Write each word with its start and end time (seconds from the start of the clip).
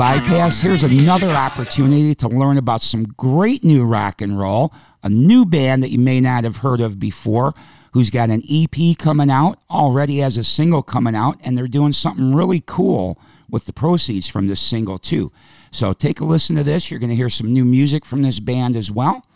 Bypass, 0.00 0.62
here's 0.62 0.82
another 0.82 1.28
opportunity 1.28 2.14
to 2.14 2.26
learn 2.26 2.56
about 2.56 2.82
some 2.82 3.04
great 3.18 3.62
new 3.62 3.84
rock 3.84 4.22
and 4.22 4.38
roll, 4.38 4.72
a 5.02 5.10
new 5.10 5.44
band 5.44 5.82
that 5.82 5.90
you 5.90 5.98
may 5.98 6.22
not 6.22 6.44
have 6.44 6.56
heard 6.56 6.80
of 6.80 6.98
before, 6.98 7.52
who's 7.92 8.08
got 8.08 8.30
an 8.30 8.42
EP 8.50 8.96
coming 8.96 9.30
out, 9.30 9.58
already 9.70 10.20
has 10.20 10.38
a 10.38 10.42
single 10.42 10.82
coming 10.82 11.14
out, 11.14 11.36
and 11.44 11.54
they're 11.54 11.68
doing 11.68 11.92
something 11.92 12.34
really 12.34 12.62
cool 12.64 13.18
with 13.50 13.66
the 13.66 13.74
proceeds 13.74 14.26
from 14.26 14.46
this 14.46 14.58
single, 14.58 14.96
too. 14.96 15.30
So 15.70 15.92
take 15.92 16.18
a 16.18 16.24
listen 16.24 16.56
to 16.56 16.64
this. 16.64 16.90
You're 16.90 16.98
going 16.98 17.10
to 17.10 17.14
hear 17.14 17.28
some 17.28 17.52
new 17.52 17.66
music 17.66 18.06
from 18.06 18.22
this 18.22 18.40
band 18.40 18.76
as 18.76 18.90
well. 18.90 19.26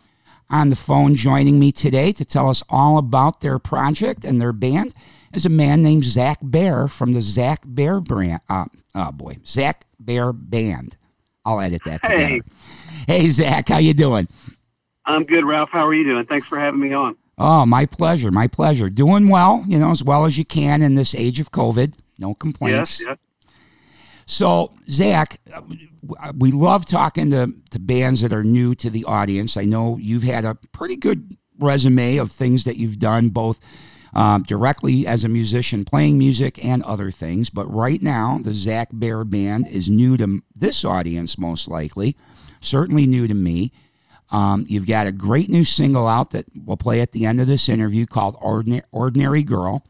On 0.49 0.71
the 0.71 0.77
phone 0.77 1.15
joining 1.15 1.61
me 1.61 1.73
today 1.73 2.11
to 2.13 2.25
tell 2.25 2.49
us 2.49 2.63
all 2.71 2.97
about 2.97 3.43
their 3.43 3.59
project 3.59 4.25
and 4.25 4.41
their 4.41 4.55
band 4.55 4.95
is 5.37 5.47
a 5.47 5.51
man 5.51 5.83
named 5.83 6.05
Zach 6.05 6.39
Bair 6.43 6.89
from 6.89 7.13
the 7.13 7.21
Zach 7.21 7.63
Bair 7.65 8.01
brand. 8.01 8.41
Uh, 8.49 8.67
oh 8.95 9.13
boy, 9.13 9.39
Zach 9.47 9.85
Bair 9.99 10.33
Band. 10.33 10.97
I'll 11.45 11.61
edit 11.61 11.83
that 11.85 12.03
together. 12.03 12.27
Hey. 12.27 12.43
Hey, 13.07 13.29
Zach, 13.29 13.69
how 13.69 13.79
you 13.79 13.93
doing? 13.93 14.29
I'm 15.05 15.25
good, 15.25 15.45
Ralph. 15.45 15.69
How 15.71 15.87
are 15.87 15.93
you 15.95 16.05
doing? 16.05 16.25
Thanks 16.25 16.47
for 16.47 16.59
having 16.59 16.81
me 16.81 16.95
on. 16.95 17.17
Oh, 17.37 17.67
my 17.67 17.85
pleasure. 17.85 18.31
My 18.31 18.47
pleasure. 18.47 18.89
Doing 18.89 19.29
well, 19.29 19.63
you 19.67 19.79
know, 19.79 19.91
as 19.91 20.03
well 20.03 20.25
as 20.25 20.39
you 20.39 20.45
can 20.45 20.81
in 20.81 20.95
this 20.95 21.15
age 21.15 21.41
of 21.41 21.51
COVID. 21.51 21.95
No 22.19 22.35
complaints. 22.35 23.01
Yes, 23.01 23.09
yes. 23.09 23.19
So, 24.27 24.73
Zach, 24.89 25.39
we 26.39 26.51
love 26.51 26.87
talking 26.87 27.31
to, 27.31 27.53
to 27.71 27.79
bands 27.79 28.23
that 28.23 28.33
are 28.33 28.45
new 28.45 28.75
to 28.77 28.89
the 28.89 29.05
audience. 29.05 29.57
I 29.59 29.65
know 29.65 29.99
you've 29.99 30.23
had 30.23 30.47
a 30.47 30.55
pretty 30.73 30.97
good 30.97 31.37
resume 31.59 32.17
of 32.17 32.33
things 32.33 32.65
that 32.65 32.77
you've 32.77 32.99
done, 32.99 33.29
both 33.29 33.61
um, 34.15 34.45
directly 34.45 35.07
as 35.07 35.25
a 35.25 35.29
musician, 35.29 35.85
playing 35.85 36.19
music 36.19 36.65
and 36.65 36.83
other 36.85 37.11
things. 37.11 37.51
But 37.51 37.73
right 37.73 38.01
now, 38.01 38.39
the 38.43 38.55
Zach 38.55 38.89
Bair 38.93 39.25
Band 39.25 39.67
is 39.67 39.89
new 39.89 40.17
to 40.17 40.43
this 40.55 40.85
audience, 40.85 41.37
most 41.37 41.69
likely, 41.69 42.17
certainly 42.61 43.07
new 43.07 43.27
to 43.27 43.35
me. 43.35 43.73
Um, 44.31 44.65
you've 44.69 44.87
got 44.87 45.07
a 45.07 45.13
great 45.13 45.51
new 45.51 45.65
single 45.65 46.09
out 46.09 46.31
that 46.31 46.47
we'll 46.55 46.77
play 46.77 47.01
at 47.01 47.13
the 47.13 47.27
end 47.27 47.41
of 47.41 47.47
this 47.47 47.69
interview 47.69 48.07
called 48.07 48.37
Ordinary, 48.41 48.83
Ordinary 48.91 49.43
Girl. 49.43 49.85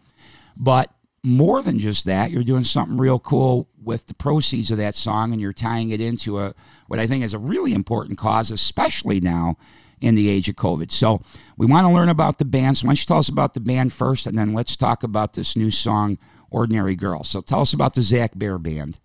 But 0.56 0.90
more 1.22 1.62
than 1.62 1.78
just 1.78 2.04
that, 2.04 2.30
you're 2.30 2.44
doing 2.44 2.64
something 2.64 2.96
real 2.96 3.18
cool 3.18 3.68
with 3.82 4.06
the 4.06 4.14
proceeds 4.14 4.70
of 4.70 4.78
that 4.78 4.94
song 4.94 5.32
and 5.32 5.40
you're 5.40 5.52
tying 5.52 5.90
it 5.90 6.00
into 6.00 6.38
a 6.38 6.54
what 6.86 6.98
I 6.98 7.06
think 7.06 7.24
is 7.24 7.34
a 7.34 7.38
really 7.38 7.72
important 7.72 8.18
cause, 8.18 8.50
especially 8.50 9.20
now 9.20 9.56
in 10.00 10.14
the 10.14 10.28
age 10.28 10.48
of 10.48 10.56
COVID. 10.56 10.92
So 10.92 11.22
we 11.56 11.66
want 11.66 11.86
to 11.86 11.92
learn 11.92 12.08
about 12.08 12.38
the 12.38 12.44
band. 12.44 12.78
So 12.78 12.86
why 12.86 12.90
don't 12.90 13.00
you 13.00 13.06
tell 13.06 13.18
us 13.18 13.28
about 13.28 13.54
the 13.54 13.60
band 13.60 13.92
first, 13.92 14.26
and 14.26 14.36
then 14.36 14.52
let's 14.52 14.76
talk 14.76 15.02
about 15.02 15.34
this 15.34 15.56
new 15.56 15.70
song, 15.70 16.18
Ordinary 16.50 16.96
Girl. 16.96 17.24
So 17.24 17.40
tell 17.40 17.60
us 17.60 17.72
about 17.72 17.94
the 17.94 18.02
Zach 18.02 18.32
Bair 18.34 18.58
Band. 18.58 18.98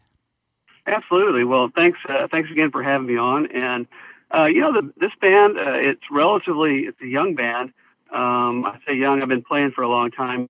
Absolutely. 0.86 1.44
Well, 1.44 1.70
thanks. 1.76 2.00
Uh, 2.08 2.28
thanks 2.30 2.50
again 2.52 2.72
for 2.72 2.82
having 2.82 3.08
me 3.08 3.18
on. 3.18 3.46
And 3.52 3.88
uh, 4.34 4.46
you 4.46 4.62
know, 4.62 4.74
the, 4.74 4.94
this 4.98 5.12
band, 5.22 5.58
uh, 5.58 5.74
it's 5.74 6.04
relatively, 6.12 6.82
it's 6.82 7.02
a 7.02 7.08
young 7.08 7.36
band. 7.36 7.74
Um, 8.14 8.66
I 8.66 8.80
say 8.88 8.96
young. 8.96 9.22
I've 9.22 9.28
been 9.28 9.44
playing 9.44 9.72
for 9.72 9.84
a 9.84 9.90
long 9.90 10.12
time. 10.12 10.50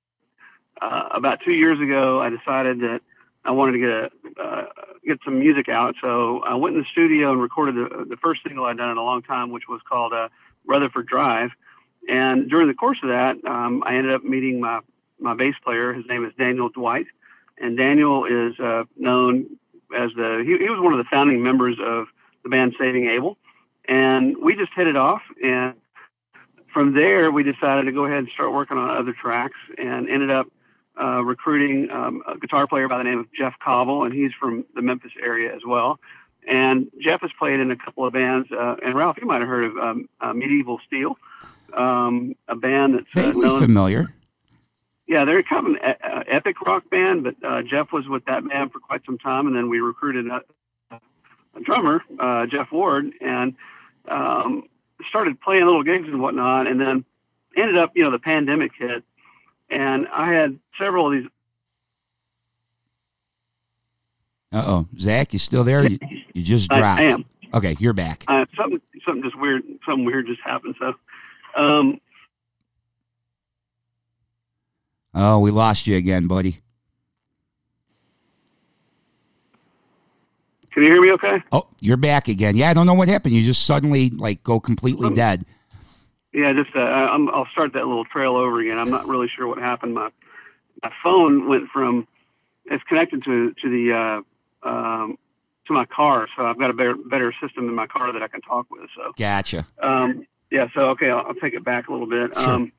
Uh, 0.82 1.10
about 1.12 1.40
two 1.44 1.52
years 1.52 1.80
ago, 1.82 2.22
I 2.22 2.30
decided 2.30 2.80
that 2.80 3.02
I 3.46 3.52
wanted 3.52 3.74
to 3.74 3.80
get 3.80 3.90
a, 3.90 4.42
uh, 4.42 4.66
get 5.06 5.20
some 5.24 5.40
music 5.40 5.70
out. 5.70 5.96
So 6.02 6.40
I 6.40 6.56
went 6.56 6.76
in 6.76 6.82
the 6.82 6.88
studio 6.92 7.32
and 7.32 7.42
recorded 7.42 7.76
the, 7.76 8.06
the 8.06 8.18
first 8.18 8.42
single 8.46 8.66
I'd 8.66 8.78
done 8.78 8.92
in 8.92 8.98
a 8.98 9.04
long 9.04 9.22
time, 9.22 9.52
which 9.52 9.68
was 9.68 9.82
called 9.88 10.14
uh, 10.14 10.30
Rutherford 10.66 11.08
Drive. 11.08 11.52
And 12.08 12.50
during 12.50 12.68
the 12.68 12.74
course 12.74 12.98
of 13.04 13.10
that, 13.10 13.38
um, 13.46 13.84
I 13.86 13.96
ended 13.96 14.14
up 14.14 14.24
meeting 14.24 14.60
my, 14.60 14.80
my 15.20 15.34
bass 15.34 15.56
player. 15.64 15.94
His 15.94 16.06
name 16.08 16.26
is 16.26 16.34
Daniel 16.38 16.70
Dwight. 16.70 17.08
And 17.58 17.78
Daniel 17.78 18.26
is 18.26 18.60
uh, 18.60 18.84
known 18.96 19.58
as 19.96 20.12
the, 20.16 20.44
he, 20.46 20.58
he 20.64 20.70
was 20.70 20.80
one 20.80 20.94
of 20.94 21.00
the 21.00 21.10
founding 21.10 21.44
members 21.44 21.78
of 21.84 22.08
the 22.44 22.50
band 22.50 22.76
Saving 22.80 23.08
Abel. 23.08 23.38
And 23.86 24.38
we 24.38 24.56
just 24.56 24.72
hit 24.76 24.88
it 24.88 24.96
off. 24.96 25.22
And 25.44 25.74
from 26.74 26.94
there, 26.94 27.32
we 27.32 27.44
decided 27.44 27.86
to 27.86 27.92
go 27.92 28.06
ahead 28.06 28.20
and 28.20 28.30
start 28.34 28.54
working 28.54 28.78
on 28.78 28.96
other 28.96 29.14
tracks 29.14 29.58
and 29.78 30.10
ended 30.10 30.30
up 30.30 30.48
uh, 31.02 31.24
recruiting 31.24 31.90
um, 31.92 32.22
a 32.28 32.38
guitar 32.38 32.68
player 32.68 32.88
by 32.88 32.98
the 32.98 33.04
name 33.04 33.20
of 33.20 33.28
Jeff 33.34 33.54
Cobble, 33.64 34.04
and 34.04 34.14
he's 34.14 34.32
from 34.40 34.66
the 34.76 34.82
Memphis 34.82 35.12
area 35.22 35.54
as 35.56 35.62
well. 35.66 36.00
And 36.48 36.90
Jeff 37.02 37.22
has 37.22 37.32
played 37.38 37.60
in 37.60 37.70
a 37.72 37.76
couple 37.76 38.06
of 38.06 38.14
bands. 38.14 38.50
Uh, 38.52 38.76
and 38.84 38.96
Ralph, 38.96 39.18
you 39.22 39.28
might 39.28 39.40
have 39.42 39.48
heard 39.48 39.66
of 39.66 39.78
um, 39.78 40.10
uh, 40.22 40.34
Medieval 40.34 40.80
Steel, 40.88 41.18
um, 41.74 42.36
a 42.48 42.56
band 42.56 42.96
that's 42.96 43.06
uh, 43.16 43.22
Vaguely 43.22 43.48
known- 43.48 43.60
familiar. 43.60 44.14
yeah, 45.08 45.26
they're 45.26 45.44
kind 45.44 45.68
of 45.68 45.74
an 45.74 45.78
e- 45.78 46.04
uh, 46.04 46.24
epic 46.28 46.62
rock 46.62 46.90
band, 46.90 47.24
but 47.24 47.36
uh, 47.44 47.62
Jeff 47.62 47.92
was 47.92 48.08
with 48.08 48.26
that 48.26 48.48
band 48.48 48.72
for 48.72 48.80
quite 48.80 49.06
some 49.06 49.18
time, 49.18 49.48
and 49.48 49.56
then 49.56 49.70
we 49.70 49.80
recruited 49.80 50.28
a, 50.28 50.42
a 50.92 51.62
drummer, 51.62 52.04
uh, 52.20 52.46
Jeff 52.48 52.72
Ward, 52.72 53.12
and 53.22 53.56
um, 54.08 54.64
started 55.10 55.40
playing 55.42 55.66
little 55.66 55.84
gigs 55.84 56.08
and 56.08 56.22
whatnot, 56.22 56.68
and 56.68 56.80
then 56.82 57.06
ended 57.56 57.78
up, 57.78 57.92
you 57.96 58.04
know, 58.04 58.12
the 58.12 58.20
pandemic 58.20 58.72
hit, 58.78 59.04
and 59.70 60.08
I 60.08 60.32
had 60.34 60.60
several 60.80 61.08
of 61.08 61.14
these. 61.14 61.30
Uh 64.52 64.64
oh, 64.66 64.88
Zach, 65.00 65.32
you 65.34 65.40
still 65.40 65.64
there? 65.64 65.88
You, 65.88 66.00
you 66.34 66.42
just 66.44 66.70
dropped. 66.70 67.02
I 67.02 67.04
am. 67.06 67.26
Okay, 67.54 67.76
you're 67.80 67.94
back. 67.94 68.24
Uh, 68.28 68.46
something, 68.58 68.82
something 69.06 69.24
just 69.24 69.38
weird, 69.40 69.64
something 69.86 70.06
weird 70.06 70.26
just 70.28 70.42
happened. 70.44 70.76
So, 70.80 70.94
um, 71.56 72.00
Oh, 75.14 75.40
we 75.40 75.50
lost 75.52 75.88
you 75.88 75.96
again, 75.98 76.28
buddy. 76.28 76.62
can 80.72 80.84
you 80.84 80.92
hear 80.92 81.02
me? 81.02 81.12
Okay. 81.14 81.42
Oh, 81.52 81.68
you're 81.80 81.98
back 81.98 82.28
again. 82.28 82.56
Yeah, 82.56 82.70
I 82.70 82.74
don't 82.76 82.86
know 82.86 82.94
what 82.94 83.08
happened. 83.08 83.34
You 83.34 83.44
just 83.44 83.66
suddenly 83.66 84.12
like 84.12 84.44
go 84.44 84.60
completely 84.60 85.10
dead. 85.10 85.46
Yeah, 86.32 86.54
just 86.54 86.76
uh, 86.76 86.80
I'm, 86.80 87.28
I'll 87.30 87.48
start 87.52 87.74
that 87.74 87.88
little 87.88 88.06
trail 88.06 88.36
over 88.36 88.60
again. 88.60 88.78
I'm 88.78 88.90
not 88.90 89.08
really 89.08 89.28
sure 89.36 89.48
what 89.48 89.58
happened. 89.58 89.96
My 89.96 90.10
my 90.84 90.92
phone 91.04 91.50
went 91.50 91.70
from 91.70 92.08
it's 92.66 92.84
connected 92.84 93.24
to 93.26 93.54
to 93.54 93.70
the 93.70 94.24
uh, 94.64 94.70
um, 94.70 95.18
to 95.68 95.74
my 95.74 95.86
car, 95.86 96.28
so 96.36 96.46
I've 96.46 96.60
got 96.60 96.70
a 96.70 96.74
better 96.74 96.96
better 96.96 97.34
system 97.42 97.68
in 97.68 97.76
my 97.76 97.88
car 97.88 98.14
that 98.14 98.22
I 98.22 98.28
can 98.28 98.42
talk 98.42 98.68
with. 98.70 98.90
So 98.96 99.14
Gotcha. 99.18 99.66
um, 99.82 100.28
yeah, 100.52 100.68
so 100.74 100.90
okay, 100.92 101.10
I'll, 101.10 101.28
I'll 101.28 101.36
take 101.36 101.54
it 101.54 101.64
back 101.64 101.88
a 101.88 101.92
little 101.92 102.08
bit. 102.08 102.32
Sure. 102.34 102.50
Um, 102.50 102.72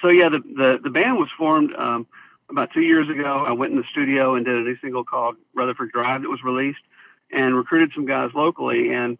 so 0.00 0.08
yeah, 0.08 0.28
the, 0.28 0.38
the 0.38 0.80
the 0.82 0.90
band 0.90 1.18
was 1.18 1.28
formed 1.36 1.74
um, 1.74 2.06
about 2.48 2.72
two 2.72 2.82
years 2.82 3.08
ago. 3.10 3.44
I 3.46 3.52
went 3.52 3.72
in 3.72 3.78
the 3.78 3.84
studio 3.90 4.34
and 4.34 4.44
did 4.44 4.54
a 4.54 4.60
new 4.60 4.76
single 4.78 5.04
called 5.04 5.36
Rutherford 5.54 5.92
Drive 5.92 6.22
that 6.22 6.28
was 6.30 6.42
released, 6.42 6.80
and 7.30 7.54
recruited 7.54 7.92
some 7.94 8.06
guys 8.06 8.30
locally. 8.34 8.92
And 8.92 9.18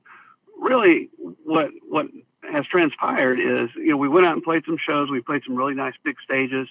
really, 0.59 1.11
what 1.45 1.71
what 1.89 2.07
has 2.53 2.67
transpired 2.67 3.39
is, 3.39 3.71
you 3.77 3.91
know, 3.91 3.97
we 3.97 4.09
went 4.09 4.27
out 4.27 4.35
and 4.35 4.43
played 4.43 4.65
some 4.65 4.79
shows. 4.79 5.11
We 5.11 5.21
played 5.21 5.43
some 5.47 5.57
really 5.57 5.75
nice 5.75 5.95
big 6.05 6.17
stages. 6.25 6.69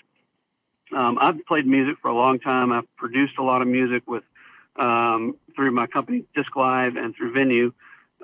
Um, 0.95 1.17
I've 1.19 1.43
played 1.45 1.65
music 1.65 1.97
for 2.01 2.09
a 2.09 2.15
long 2.15 2.39
time. 2.39 2.71
I've 2.71 2.93
produced 2.95 3.37
a 3.37 3.43
lot 3.43 3.61
of 3.61 3.67
music 3.67 4.03
with 4.07 4.23
um, 4.75 5.35
through 5.55 5.71
my 5.71 5.87
company 5.87 6.25
Disc 6.35 6.55
Live 6.55 6.95
and 6.95 7.15
through 7.15 7.33
VNUE 7.33 7.73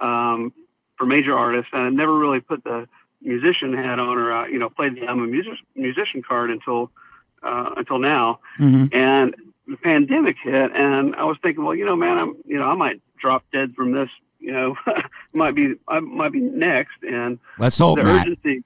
um, 0.01 0.53
for 0.98 1.06
major 1.06 1.38
artists, 1.38 1.71
and 1.74 1.81
I 1.81 1.89
never 1.89 2.18
really 2.18 2.39
put 2.39 2.63
the 2.63 2.88
musician 3.21 3.74
hat 3.74 4.00
on 4.00 4.18
or 4.18 4.33
uh, 4.33 4.47
you 4.47 4.59
know 4.59 4.69
played 4.69 4.95
the 4.95 5.07
I'm 5.07 5.24
a 5.24 5.27
music, 5.27 5.54
musician 5.75 6.21
card 6.21 6.51
until 6.51 6.92
uh, 7.44 7.71
until 7.77 8.00
now. 8.00 8.39
hmm 8.57 8.86
And 8.92 9.36
the 9.68 9.77
pandemic 9.77 10.38
hit, 10.44 10.71
and 10.74 11.15
I 11.15 11.24
was 11.24 11.38
thinking, 11.42 11.63
well, 11.63 11.75
you 11.75 11.86
know, 11.86 11.95
man, 11.95 12.18
I'm 12.18 12.36
you 12.45 12.59
know 12.59 12.65
I 12.65 12.75
might 12.75 13.01
drop 13.19 13.44
dead 13.51 13.74
from 13.75 13.92
this. 13.94 14.09
You 14.42 14.52
know, 14.52 14.76
might 15.34 15.56
be 15.56 15.76
I 15.88 16.00
might 16.00 16.32
be 16.32 16.42
next, 16.42 17.04
and 17.04 17.40
Let's 17.58 17.78
hope 17.78 17.98
the 17.98 18.04
not. 18.04 18.28
urgency. 18.28 18.64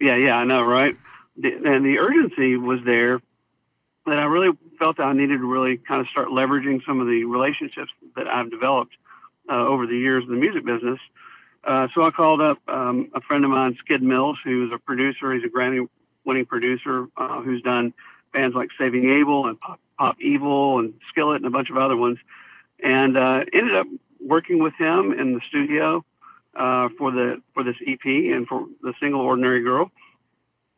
Yeah, 0.00 0.16
yeah, 0.16 0.36
I 0.36 0.44
know, 0.44 0.62
right? 0.62 0.96
The, 1.36 1.52
and 1.52 1.84
the 1.84 1.98
urgency 1.98 2.56
was 2.56 2.80
there 2.84 3.20
that 4.06 4.18
I 4.18 4.24
really 4.24 4.56
felt 4.78 4.98
that 4.98 5.04
I 5.04 5.12
needed 5.12 5.38
to 5.38 5.46
really 5.46 5.78
kind 5.78 6.00
of 6.00 6.06
start 6.08 6.28
leveraging 6.28 6.84
some 6.86 7.00
of 7.00 7.06
the 7.06 7.24
relationships 7.24 7.90
that 8.14 8.28
I've 8.28 8.50
developed 8.50 8.94
uh, 9.50 9.66
over 9.66 9.86
the 9.86 9.96
years 9.96 10.24
in 10.24 10.30
the 10.30 10.40
music 10.40 10.64
business. 10.64 11.00
Uh, 11.64 11.88
so 11.94 12.04
I 12.04 12.10
called 12.10 12.40
up 12.40 12.58
um, 12.68 13.10
a 13.14 13.20
friend 13.20 13.44
of 13.44 13.50
mine, 13.50 13.76
Skidd 13.80 14.02
Mills, 14.02 14.38
who's 14.44 14.72
a 14.72 14.78
producer. 14.78 15.32
He's 15.32 15.44
a 15.44 15.48
Grammy-winning 15.48 16.46
producer 16.46 17.08
uh, 17.16 17.40
who's 17.42 17.60
done 17.62 17.92
bands 18.32 18.54
like 18.54 18.68
Saving 18.78 19.10
Abel 19.10 19.46
and 19.46 19.58
Pop, 19.58 19.80
Pop 19.98 20.16
Evil 20.20 20.78
and 20.78 20.94
Skillet 21.10 21.36
and 21.36 21.46
a 21.46 21.50
bunch 21.50 21.70
of 21.70 21.76
other 21.76 21.96
ones, 21.96 22.18
and 22.82 23.16
uh, 23.16 23.44
ended 23.52 23.74
up 23.74 23.86
working 24.26 24.58
with 24.62 24.74
him 24.74 25.12
in 25.12 25.34
the 25.34 25.40
studio 25.48 26.04
uh, 26.54 26.88
for 26.98 27.10
the 27.10 27.42
for 27.54 27.62
this 27.62 27.76
EP 27.86 28.04
and 28.04 28.46
for 28.46 28.66
the 28.82 28.94
single 29.00 29.20
"Ordinary 29.20 29.62
Girl," 29.62 29.90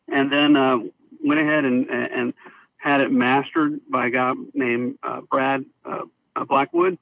and 0.09 0.31
then 0.31 0.57
uh, 0.57 0.79
went 1.25 1.41
ahead 1.41 1.65
and 1.65 1.89
and 1.89 2.35
had 2.77 3.01
it 3.01 3.11
mastered 3.11 3.81
by 3.91 4.07
a 4.07 4.11
guy 4.11 4.33
named 4.55 4.99
uh, 5.03 5.21
Brad 5.23 5.65
uh, 5.85 6.05
Blackwood, 6.47 6.99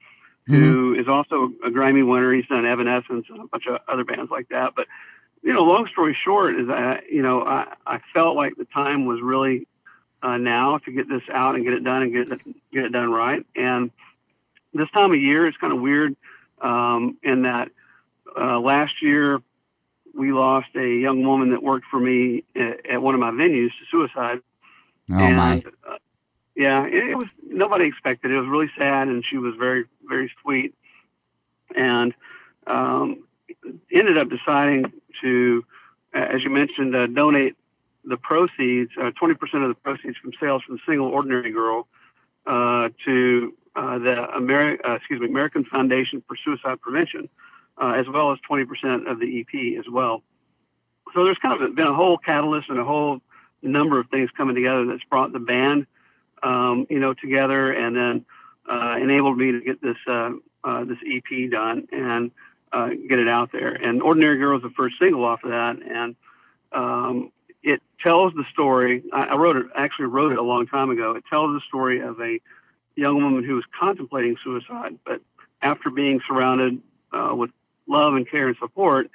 who 0.46 0.94
is 0.94 1.08
also 1.08 1.52
a 1.64 1.70
Grammy 1.70 2.06
winner. 2.06 2.32
He's 2.32 2.46
done 2.46 2.64
Evanescence 2.64 3.26
and 3.28 3.40
a 3.40 3.46
bunch 3.46 3.66
of 3.66 3.80
other 3.88 4.04
bands 4.04 4.30
like 4.30 4.48
that. 4.48 4.74
But 4.74 4.86
you 5.42 5.52
know, 5.52 5.62
long 5.64 5.86
story 5.88 6.16
short 6.24 6.58
is 6.58 6.68
that 6.68 7.10
you 7.10 7.22
know 7.22 7.42
I, 7.42 7.72
I 7.86 8.00
felt 8.14 8.36
like 8.36 8.56
the 8.56 8.64
time 8.66 9.06
was 9.06 9.20
really 9.20 9.66
uh, 10.22 10.36
now 10.36 10.78
to 10.78 10.92
get 10.92 11.08
this 11.08 11.22
out 11.32 11.54
and 11.54 11.64
get 11.64 11.72
it 11.72 11.84
done 11.84 12.02
and 12.02 12.12
get 12.12 12.32
it, 12.32 12.40
get 12.72 12.84
it 12.84 12.92
done 12.92 13.10
right. 13.10 13.44
And 13.54 13.90
this 14.74 14.90
time 14.90 15.12
of 15.12 15.20
year 15.20 15.46
it's 15.46 15.56
kind 15.56 15.72
of 15.72 15.80
weird 15.80 16.16
um, 16.60 17.16
in 17.22 17.42
that 17.42 17.70
uh, 18.38 18.58
last 18.58 19.02
year 19.02 19.40
we 20.14 20.32
lost 20.32 20.68
a 20.74 20.86
young 20.86 21.22
woman 21.22 21.50
that 21.50 21.62
worked 21.62 21.86
for 21.90 22.00
me 22.00 22.44
at, 22.54 22.86
at 22.90 23.02
one 23.02 23.14
of 23.14 23.20
my 23.20 23.30
venues 23.30 23.68
to 23.68 23.84
suicide. 23.90 24.40
Oh 25.10 25.18
and, 25.18 25.36
my. 25.36 25.64
Uh, 25.88 25.96
yeah, 26.54 26.86
it, 26.86 27.10
it, 27.10 27.14
was 27.16 27.28
nobody 27.46 27.84
expected. 27.84 28.30
It 28.30 28.38
was 28.38 28.48
really 28.48 28.70
sad, 28.78 29.08
and 29.08 29.24
she 29.28 29.36
was 29.36 29.54
very 29.58 29.84
very 30.08 30.32
sweet, 30.42 30.74
and 31.76 32.14
um, 32.66 33.24
ended 33.92 34.16
up 34.16 34.28
deciding 34.30 34.92
to, 35.22 35.64
as 36.14 36.42
you 36.42 36.50
mentioned, 36.50 36.96
uh, 36.96 37.06
donate 37.06 37.56
the 38.04 38.16
proceeds, 38.16 38.92
uh, 38.98 39.10
20% 39.20 39.32
of 39.62 39.68
the 39.68 39.74
proceeds 39.82 40.16
from 40.16 40.32
sales 40.40 40.62
from 40.62 40.78
Single 40.86 41.08
Ordinary 41.08 41.52
Girl, 41.52 41.86
uh, 42.46 42.88
to 43.04 43.52
uh, 43.76 43.98
the 43.98 44.26
Ameri- 44.36 44.78
uh, 44.86 44.94
excuse 44.94 45.20
me, 45.20 45.26
American 45.26 45.64
Foundation 45.64 46.22
for 46.26 46.36
Suicide 46.42 46.80
Prevention, 46.80 47.28
uh, 47.80 47.92
as 47.92 48.06
well 48.08 48.32
as 48.32 48.38
20% 48.50 49.10
of 49.10 49.20
the 49.20 49.40
EP 49.40 49.78
as 49.78 49.84
well. 49.90 50.22
So 51.14 51.24
there's 51.24 51.38
kind 51.38 51.60
of 51.60 51.74
been 51.74 51.86
a 51.86 51.94
whole 51.94 52.18
catalyst 52.18 52.70
and 52.70 52.78
a 52.78 52.84
whole 52.84 53.20
number 53.62 54.00
of 54.00 54.08
things 54.08 54.30
coming 54.36 54.54
together 54.54 54.86
that's 54.86 55.04
brought 55.04 55.32
the 55.32 55.38
band, 55.38 55.86
um, 56.42 56.86
you 56.88 56.98
know, 56.98 57.14
together 57.14 57.72
and 57.72 57.94
then 57.94 58.24
uh, 58.70 58.96
enabled 59.00 59.36
me 59.36 59.52
to 59.52 59.60
get 59.60 59.80
this 59.82 59.96
uh, 60.08 60.32
this 60.84 60.98
EP 61.06 61.50
done 61.50 61.86
and 61.92 62.30
get 63.08 63.20
it 63.20 63.28
out 63.28 63.52
there. 63.52 63.72
And 63.72 64.02
Ordinary 64.02 64.38
Girl 64.38 64.56
is 64.56 64.62
the 64.62 64.70
first 64.70 64.96
single 64.98 65.24
off 65.24 65.44
of 65.44 65.50
that, 65.50 65.76
and 65.82 66.16
um, 66.72 67.30
it 67.62 67.82
tells 68.02 68.32
the 68.34 68.44
story. 68.52 69.02
I, 69.12 69.24
I 69.24 69.36
wrote 69.36 69.56
it, 69.56 69.66
actually 69.76 70.06
wrote 70.06 70.32
it 70.32 70.38
a 70.38 70.42
long 70.42 70.66
time 70.66 70.90
ago. 70.90 71.12
It 71.12 71.24
tells 71.28 71.54
the 71.54 71.60
story 71.66 72.00
of 72.00 72.20
a 72.20 72.40
young 72.96 73.22
woman 73.22 73.44
who 73.44 73.54
was 73.54 73.64
contemplating 73.78 74.36
suicide, 74.42 74.98
but 75.04 75.20
after 75.62 75.90
being 75.90 76.20
surrounded 76.26 76.80
uh, 77.12 77.34
with 77.34 77.50
love 77.86 78.14
and 78.14 78.28
care 78.28 78.48
and 78.48 78.56
support, 78.58 79.10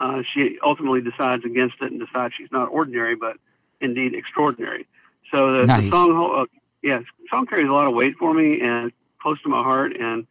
uh, 0.00 0.22
she 0.32 0.58
ultimately 0.64 1.00
decides 1.00 1.44
against 1.44 1.76
it 1.80 1.90
and 1.90 2.00
decides 2.00 2.34
she's 2.36 2.52
not 2.52 2.66
ordinary, 2.66 3.16
but 3.16 3.36
indeed 3.80 4.14
extraordinary. 4.14 4.86
So 5.30 5.60
the, 5.60 5.66
nice. 5.66 5.82
the 5.84 5.90
song, 5.90 6.34
uh, 6.40 6.58
yeah, 6.82 7.00
song 7.30 7.46
carries 7.46 7.68
a 7.68 7.72
lot 7.72 7.86
of 7.86 7.94
weight 7.94 8.16
for 8.18 8.34
me 8.34 8.60
and 8.60 8.92
close 9.20 9.40
to 9.42 9.48
my 9.48 9.62
heart. 9.62 9.96
And 9.98 10.26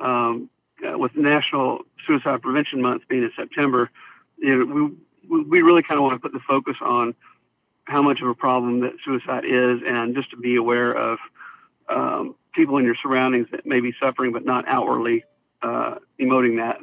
um, 0.00 0.50
uh, 0.86 0.98
with 0.98 1.14
National 1.14 1.82
Suicide 2.06 2.42
Prevention 2.42 2.82
Month 2.82 3.02
being 3.08 3.22
in 3.22 3.32
September, 3.36 3.90
you 4.38 4.64
know, 4.64 4.74
we 4.74 5.42
we 5.44 5.62
really 5.62 5.82
kind 5.82 5.98
of 5.98 6.04
want 6.04 6.16
to 6.16 6.18
put 6.20 6.32
the 6.32 6.40
focus 6.40 6.76
on 6.80 7.14
how 7.84 8.02
much 8.02 8.20
of 8.20 8.28
a 8.28 8.34
problem 8.34 8.80
that 8.80 8.92
suicide 9.04 9.44
is, 9.44 9.80
and 9.86 10.14
just 10.14 10.30
to 10.30 10.36
be 10.36 10.56
aware 10.56 10.92
of 10.92 11.18
um, 11.92 12.34
people 12.54 12.78
in 12.78 12.84
your 12.84 12.96
surroundings 13.02 13.48
that 13.52 13.66
may 13.66 13.80
be 13.80 13.92
suffering 14.00 14.32
but 14.32 14.44
not 14.44 14.66
outwardly 14.66 15.24
uh, 15.62 15.96
emoting 16.20 16.56
that. 16.56 16.78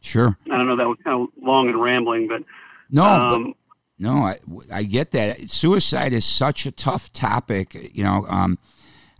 Sure. 0.00 0.36
I 0.50 0.56
don't 0.56 0.66
know. 0.66 0.76
That 0.76 0.88
was 0.88 0.98
kind 1.04 1.22
of 1.22 1.28
long 1.42 1.68
and 1.68 1.80
rambling, 1.80 2.28
but 2.28 2.42
no, 2.90 3.04
um, 3.04 3.44
but, 3.44 3.56
no, 3.98 4.16
I 4.22 4.38
I 4.72 4.82
get 4.84 5.10
that. 5.10 5.50
Suicide 5.50 6.12
is 6.12 6.24
such 6.24 6.64
a 6.64 6.70
tough 6.70 7.12
topic. 7.12 7.90
You 7.94 8.04
know, 8.04 8.24
um, 8.28 8.58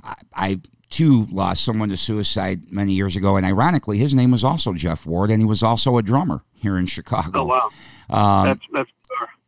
I, 0.02 0.14
I 0.34 0.60
too 0.88 1.26
lost 1.30 1.64
someone 1.64 1.90
to 1.90 1.96
suicide 1.96 2.72
many 2.72 2.92
years 2.92 3.14
ago, 3.14 3.36
and 3.36 3.44
ironically, 3.44 3.98
his 3.98 4.14
name 4.14 4.30
was 4.30 4.42
also 4.42 4.72
Jeff 4.72 5.04
Ward, 5.04 5.30
and 5.30 5.40
he 5.40 5.46
was 5.46 5.62
also 5.62 5.98
a 5.98 6.02
drummer 6.02 6.44
here 6.54 6.78
in 6.78 6.86
Chicago. 6.86 7.40
Oh 7.40 7.44
wow, 7.44 7.70
um, 8.08 8.46
that's 8.46 8.60
that's. 8.72 8.90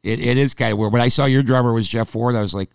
It, 0.02 0.18
it 0.18 0.36
is 0.36 0.52
kind 0.52 0.72
of 0.72 0.78
weird. 0.78 0.92
When 0.92 1.00
I 1.00 1.08
saw 1.08 1.26
your 1.26 1.44
drummer 1.44 1.72
was 1.72 1.86
Jeff 1.86 2.12
Ward, 2.14 2.34
I 2.34 2.40
was 2.40 2.52
like, 2.52 2.70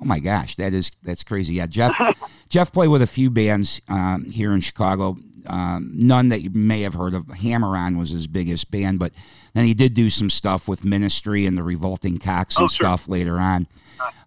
Oh 0.00 0.04
my 0.04 0.20
gosh, 0.20 0.56
that 0.56 0.72
is 0.72 0.92
that's 1.02 1.24
crazy. 1.24 1.54
Yeah, 1.54 1.66
Jeff 1.66 1.94
Jeff 2.48 2.72
played 2.72 2.88
with 2.88 3.02
a 3.02 3.06
few 3.06 3.30
bands 3.30 3.80
um, 3.88 4.24
here 4.30 4.52
in 4.52 4.60
Chicago. 4.60 5.16
Um, 5.46 5.90
none 5.94 6.28
that 6.28 6.40
you 6.40 6.50
may 6.50 6.82
have 6.82 6.94
heard 6.94 7.14
of. 7.14 7.26
Hammer 7.28 7.76
On 7.76 7.96
was 7.96 8.10
his 8.10 8.26
biggest 8.26 8.70
band, 8.70 8.98
but 8.98 9.12
then 9.54 9.64
he 9.64 9.74
did 9.74 9.94
do 9.94 10.10
some 10.10 10.30
stuff 10.30 10.68
with 10.68 10.84
Ministry 10.84 11.46
and 11.46 11.56
the 11.56 11.62
Revolting 11.62 12.18
Cocks 12.18 12.56
and 12.56 12.64
oh, 12.64 12.68
sure. 12.68 12.84
stuff 12.86 13.08
later 13.08 13.38
on. 13.38 13.66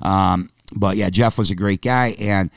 Um, 0.01 0.51
but 0.75 0.97
yeah, 0.97 1.09
Jeff 1.09 1.38
was 1.38 1.51
a 1.51 1.56
great 1.56 1.81
guy, 1.81 2.15
and 2.19 2.50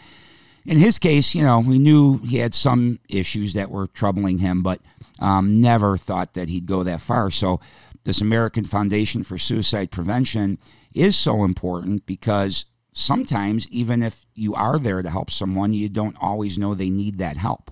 in 0.65 0.79
his 0.79 0.99
case, 0.99 1.35
you 1.35 1.43
know, 1.43 1.61
we 1.61 1.79
knew 1.79 2.19
he 2.19 2.39
had 2.39 2.55
some 2.55 2.99
issues 3.09 3.55
that 3.55 3.71
were 3.71 3.87
troubling 3.87 4.39
him, 4.39 4.63
but 4.63 4.81
um, 5.19 5.55
never 5.55 5.97
thought 5.97 6.35
that 6.35 6.49
he'd 6.49 6.67
go 6.67 6.83
that 6.83 7.01
far. 7.01 7.31
So, 7.31 7.61
this 8.05 8.21
American 8.21 8.65
Foundation 8.65 9.23
for 9.23 9.39
Suicide 9.39 9.91
Prevention 9.91 10.59
is 10.95 11.17
so 11.17 11.43
important 11.43 12.05
because 12.07 12.67
sometimes 12.95 13.69
even 13.69 14.03
if 14.03 14.25
you 14.35 14.55
are 14.55 14.79
there 14.79 15.03
to 15.03 15.11
help 15.11 15.31
someone, 15.31 15.75
you 15.75 15.91
don't 15.91 16.17
always 16.21 16.57
know 16.57 16.75
they 16.75 16.89
need 16.89 17.19
that 17.19 17.37
help. 17.37 17.71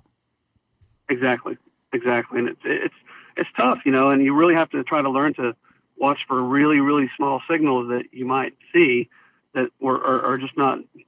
Exactly, 1.09 1.57
exactly, 1.93 2.41
and 2.41 2.49
it's 2.49 2.61
it's 2.65 2.95
it's 3.37 3.49
tough, 3.57 3.79
you 3.87 3.93
know, 3.93 4.11
and 4.11 4.23
you 4.23 4.35
really 4.35 4.55
have 4.55 4.69
to 4.71 4.85
try 4.85 5.01
to 5.01 5.09
learn 5.09 5.33
to 5.35 5.55
watch 5.97 6.19
for 6.27 6.43
really 6.43 6.81
really 6.81 7.11
small 7.17 7.41
signals 7.49 7.89
that 7.89 8.05
you 8.13 8.27
might 8.27 8.55
see 8.73 9.09
that 9.55 9.69
are, 9.83 9.97
are, 9.97 10.23
are 10.33 10.39
just 10.39 10.57
not, 10.57 10.79
you 10.95 11.05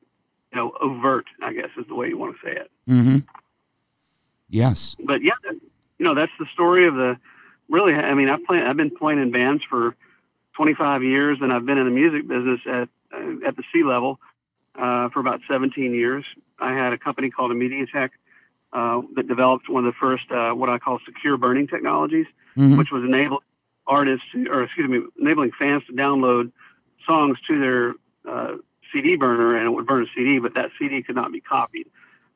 know, 0.54 0.72
overt. 0.80 1.26
I 1.42 1.52
guess 1.52 1.68
is 1.76 1.86
the 1.88 1.94
way 1.94 2.08
you 2.08 2.16
want 2.16 2.36
to 2.36 2.46
say 2.46 2.56
it. 2.56 2.70
Mm-hmm. 2.88 3.18
Yes. 4.48 4.94
But 5.04 5.22
yeah, 5.22 5.32
you 5.98 6.04
know, 6.04 6.14
that's 6.14 6.32
the 6.38 6.46
story 6.52 6.86
of 6.86 6.94
the. 6.94 7.18
Really, 7.70 7.94
I 7.94 8.12
mean, 8.12 8.28
I've 8.28 8.44
played. 8.44 8.62
I've 8.62 8.76
been 8.76 8.94
playing 8.94 9.20
in 9.20 9.30
bands 9.30 9.64
for 9.68 9.96
25 10.56 11.02
years, 11.02 11.38
and 11.40 11.50
I've 11.50 11.64
been 11.64 11.78
in 11.78 11.86
the 11.86 11.90
music 11.90 12.28
business 12.28 12.60
at 12.66 12.88
at 13.46 13.56
the 13.56 13.62
C 13.72 13.82
level 13.84 14.20
uh, 14.78 15.08
for 15.10 15.20
about 15.20 15.40
17 15.48 15.94
years. 15.94 16.24
I 16.58 16.72
had 16.72 16.92
a 16.92 16.98
company 16.98 17.30
called 17.30 17.50
Immediatek 17.50 18.10
uh, 18.72 19.02
that 19.14 19.28
developed 19.28 19.68
one 19.68 19.86
of 19.86 19.92
the 19.92 19.98
first 19.98 20.30
uh, 20.30 20.50
what 20.50 20.68
I 20.68 20.78
call 20.78 20.98
secure 21.04 21.36
burning 21.36 21.68
technologies, 21.68 22.26
mm-hmm. 22.56 22.76
which 22.76 22.90
was 22.90 23.04
enabling 23.04 23.40
artists, 23.86 24.26
or 24.50 24.62
excuse 24.62 24.88
me, 24.88 25.00
enabling 25.20 25.52
fans 25.58 25.82
to 25.86 25.92
download 25.92 26.50
songs 27.06 27.38
to 27.48 27.60
their 27.60 27.94
uh, 28.28 28.56
CD 28.92 29.16
burner, 29.16 29.56
and 29.56 29.66
it 29.66 29.70
would 29.70 29.86
burn 29.86 30.04
a 30.04 30.06
CD, 30.14 30.38
but 30.38 30.54
that 30.54 30.70
CD 30.78 31.02
could 31.02 31.16
not 31.16 31.32
be 31.32 31.40
copied. 31.40 31.86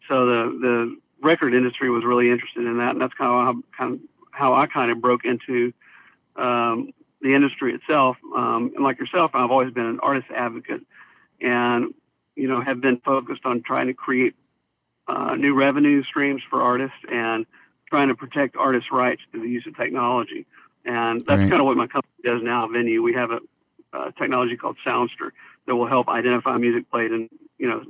So 0.08 0.26
the 0.26 0.58
the 0.60 0.96
record 1.20 1.54
industry 1.54 1.90
was 1.90 2.04
really 2.04 2.30
interested 2.30 2.64
in 2.64 2.78
that, 2.78 2.92
and 2.92 3.00
that's 3.00 3.14
kind 3.14 3.30
of 3.30 3.54
how, 3.54 3.62
kind 3.76 3.94
of 3.94 4.00
how 4.30 4.54
I 4.54 4.66
kind 4.66 4.90
of 4.90 5.00
broke 5.00 5.24
into 5.24 5.72
um, 6.36 6.92
the 7.20 7.34
industry 7.34 7.74
itself. 7.74 8.16
Um, 8.34 8.72
and 8.74 8.84
like 8.84 8.98
yourself, 8.98 9.32
I've 9.34 9.50
always 9.50 9.72
been 9.72 9.86
an 9.86 10.00
artist 10.00 10.26
advocate, 10.34 10.82
and 11.40 11.94
you 12.36 12.48
know 12.48 12.60
have 12.60 12.80
been 12.80 12.98
focused 12.98 13.42
on 13.44 13.62
trying 13.62 13.86
to 13.88 13.94
create 13.94 14.34
uh, 15.08 15.34
new 15.34 15.54
revenue 15.54 16.02
streams 16.04 16.42
for 16.48 16.62
artists 16.62 16.98
and 17.10 17.46
trying 17.88 18.08
to 18.08 18.14
protect 18.14 18.56
artists' 18.56 18.92
rights 18.92 19.22
through 19.30 19.42
the 19.42 19.48
use 19.48 19.66
of 19.66 19.76
technology. 19.76 20.46
And 20.84 21.24
that's 21.24 21.40
right. 21.40 21.50
kind 21.50 21.60
of 21.60 21.66
what 21.66 21.76
my 21.76 21.86
company 21.86 22.12
does 22.22 22.42
now. 22.42 22.66
VNUE, 22.66 23.02
we 23.02 23.14
have 23.14 23.30
a, 23.30 23.40
a, 23.92 24.12
technology 24.12 24.56
called 24.56 24.76
Soundstr 24.86 25.30
that 25.66 25.74
will 25.74 25.86
help 25.86 26.08
identify 26.08 26.56
music 26.56 26.90
played 26.90 27.10
in 27.12 27.28
you 27.58 27.68
know 27.68 27.84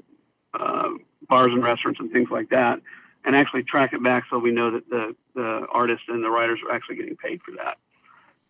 uh, 0.54 0.90
bars 1.28 1.52
and 1.52 1.62
restaurants 1.62 2.00
and 2.00 2.10
things 2.10 2.28
like 2.30 2.50
that, 2.50 2.80
and 3.24 3.36
actually 3.36 3.62
track 3.62 3.92
it 3.92 4.02
back 4.02 4.24
so 4.30 4.38
we 4.38 4.50
know 4.50 4.70
that 4.70 4.88
the 4.88 5.14
the 5.34 5.66
artists 5.70 6.06
and 6.08 6.24
the 6.24 6.30
writers 6.30 6.60
are 6.66 6.74
actually 6.74 6.96
getting 6.96 7.16
paid 7.16 7.40
for 7.42 7.52
that. 7.56 7.78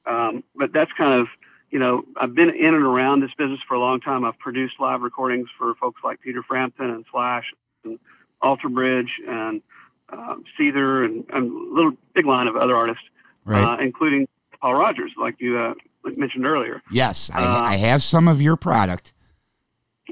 Um, 0.09 0.45
but 0.55 0.73
that's 0.73 0.91
kind 0.97 1.21
of, 1.21 1.29
you 1.71 1.79
know, 1.79 2.03
I've 2.17 2.35
been 2.35 2.50
in 2.50 2.75
and 2.75 2.85
around 2.85 3.21
this 3.21 3.31
business 3.37 3.61
for 3.69 3.75
a 3.75 3.81
long 3.81 4.00
time. 4.00 4.25
I've 4.25 4.38
produced 4.38 4.75
live 4.81 5.03
recordings 5.03 5.49
for 5.59 5.75
folks 5.75 6.00
like 6.03 6.21
Peter 6.21 6.43
Frampton 6.43 6.91
and 6.91 7.05
Slash 7.11 7.45
and 7.85 7.99
Alter 8.41 8.69
Bridge 8.69 9.11
and 9.27 9.62
um, 10.11 10.45
Seether 10.59 11.05
and, 11.05 11.25
and, 11.31 11.53
a 11.53 11.75
little 11.75 11.93
big 12.15 12.25
line 12.25 12.47
of 12.47 12.57
other 12.57 12.75
artists, 12.75 13.05
right. 13.45 13.62
uh, 13.62 13.83
including 13.83 14.27
Paul 14.61 14.75
Rodgers, 14.75 15.12
like 15.21 15.37
you 15.38 15.59
uh, 15.59 15.75
mentioned 16.17 16.47
earlier. 16.47 16.83
Yes, 16.91 17.31
I, 17.35 17.43
uh, 17.43 17.62
I 17.62 17.77
have 17.77 18.03
some 18.03 18.29
of 18.29 18.41
your 18.41 18.57
product. 18.57 19.12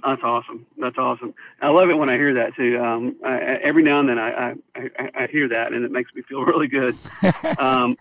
That's 0.04 0.22
awesome. 0.22 0.66
That's 0.76 0.98
awesome. 0.98 1.34
I 1.62 1.68
love 1.70 1.88
it 1.88 1.94
when 1.94 2.10
I 2.10 2.16
hear 2.16 2.34
that 2.34 2.54
too. 2.54 2.78
Um, 2.78 3.16
I, 3.24 3.38
every 3.62 3.82
now 3.82 4.00
and 4.00 4.08
then 4.08 4.18
I, 4.18 4.54
I, 4.74 5.10
I, 5.14 5.26
hear 5.28 5.48
that 5.48 5.72
and 5.72 5.84
it 5.84 5.90
makes 5.90 6.14
me 6.14 6.22
feel 6.22 6.42
really 6.44 6.68
good. 6.68 6.94
um, 7.58 7.96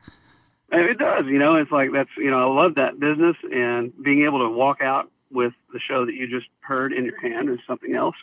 it 0.72 0.98
does, 0.98 1.26
you 1.26 1.40
know. 1.40 1.56
It's 1.56 1.72
like 1.72 1.92
that's 1.94 2.10
you 2.18 2.32
know 2.32 2.52
I 2.52 2.62
love 2.62 2.76
that 2.76 3.00
business 3.00 3.36
and 3.52 3.92
being 4.04 4.24
able 4.24 4.40
to 4.40 4.50
walk 4.50 4.82
out 4.82 5.12
with 5.32 5.54
the 5.74 5.80
show 5.80 6.06
that 6.06 6.14
you 6.14 6.28
just 6.28 6.48
heard 6.62 6.94
in 6.94 7.06
your 7.06 7.20
hand 7.20 7.50
is 7.50 7.60
something 7.68 7.96
else. 7.96 8.16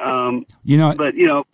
Um, 0.00 0.46
you 0.64 0.76
know, 0.76 0.94
but 0.96 1.14
you 1.14 1.26
know, 1.26 1.44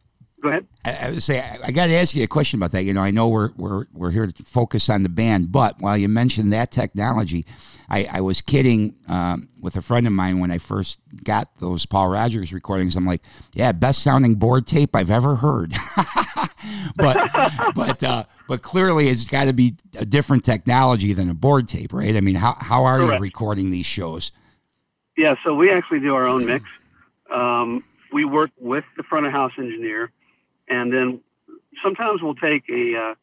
go 0.42 0.50
ahead. 0.50 0.66
I, 0.84 0.92
I 0.92 1.10
would 1.10 1.22
say 1.22 1.40
I, 1.40 1.58
I 1.64 1.72
got 1.72 1.86
to 1.86 1.94
ask 1.94 2.14
you 2.14 2.24
a 2.24 2.28
question 2.28 2.58
about 2.58 2.72
that. 2.72 2.82
You 2.82 2.92
know, 2.92 3.02
I 3.02 3.10
know 3.10 3.28
we're 3.28 3.50
we're 3.56 3.86
we're 3.92 4.10
here 4.10 4.26
to 4.26 4.42
focus 4.44 4.90
on 4.90 5.02
the 5.02 5.08
band, 5.08 5.52
but 5.52 5.80
while 5.80 5.96
you 5.96 6.08
mentioned 6.08 6.52
that 6.52 6.70
technology, 6.70 7.46
I, 7.88 8.08
I 8.10 8.20
was 8.20 8.40
kidding 8.40 8.96
um, 9.08 9.48
with 9.60 9.76
a 9.76 9.82
friend 9.82 10.06
of 10.06 10.12
mine 10.12 10.40
when 10.40 10.50
I 10.50 10.58
first 10.58 10.98
got 11.24 11.58
those 11.60 11.86
Paul 11.86 12.08
Rodgers 12.08 12.52
recordings. 12.52 12.96
I'm 12.96 13.06
like, 13.06 13.22
yeah, 13.52 13.72
best 13.72 14.02
sounding 14.02 14.34
board 14.34 14.66
tape 14.66 14.96
I've 14.96 15.10
ever 15.10 15.36
heard. 15.36 15.74
but 16.96 17.30
but 17.74 18.02
uh, 18.02 18.24
but 18.48 18.62
clearly 18.62 19.08
it's 19.08 19.26
got 19.26 19.44
to 19.44 19.52
be 19.52 19.76
a 19.96 20.04
different 20.04 20.44
technology 20.44 21.12
than 21.12 21.30
a 21.30 21.34
board 21.34 21.68
tape, 21.68 21.92
right? 21.92 22.16
I 22.16 22.20
mean, 22.20 22.34
how 22.34 22.56
how 22.58 22.84
are 22.84 22.98
Correct. 22.98 23.14
you 23.14 23.22
recording 23.22 23.70
these 23.70 23.86
shows? 23.86 24.32
Yeah, 25.16 25.34
so 25.44 25.54
we 25.54 25.70
actually 25.70 26.00
do 26.00 26.14
our 26.14 26.26
own 26.26 26.46
mix. 26.46 26.64
Um, 27.30 27.84
we 28.12 28.24
work 28.24 28.50
with 28.58 28.84
the 28.96 29.02
front 29.02 29.26
of 29.26 29.32
house 29.32 29.52
engineer, 29.58 30.10
and 30.68 30.92
then 30.92 31.20
sometimes 31.82 32.22
we'll 32.22 32.34
take 32.34 32.68
a 32.68 32.96
uh, 32.96 33.14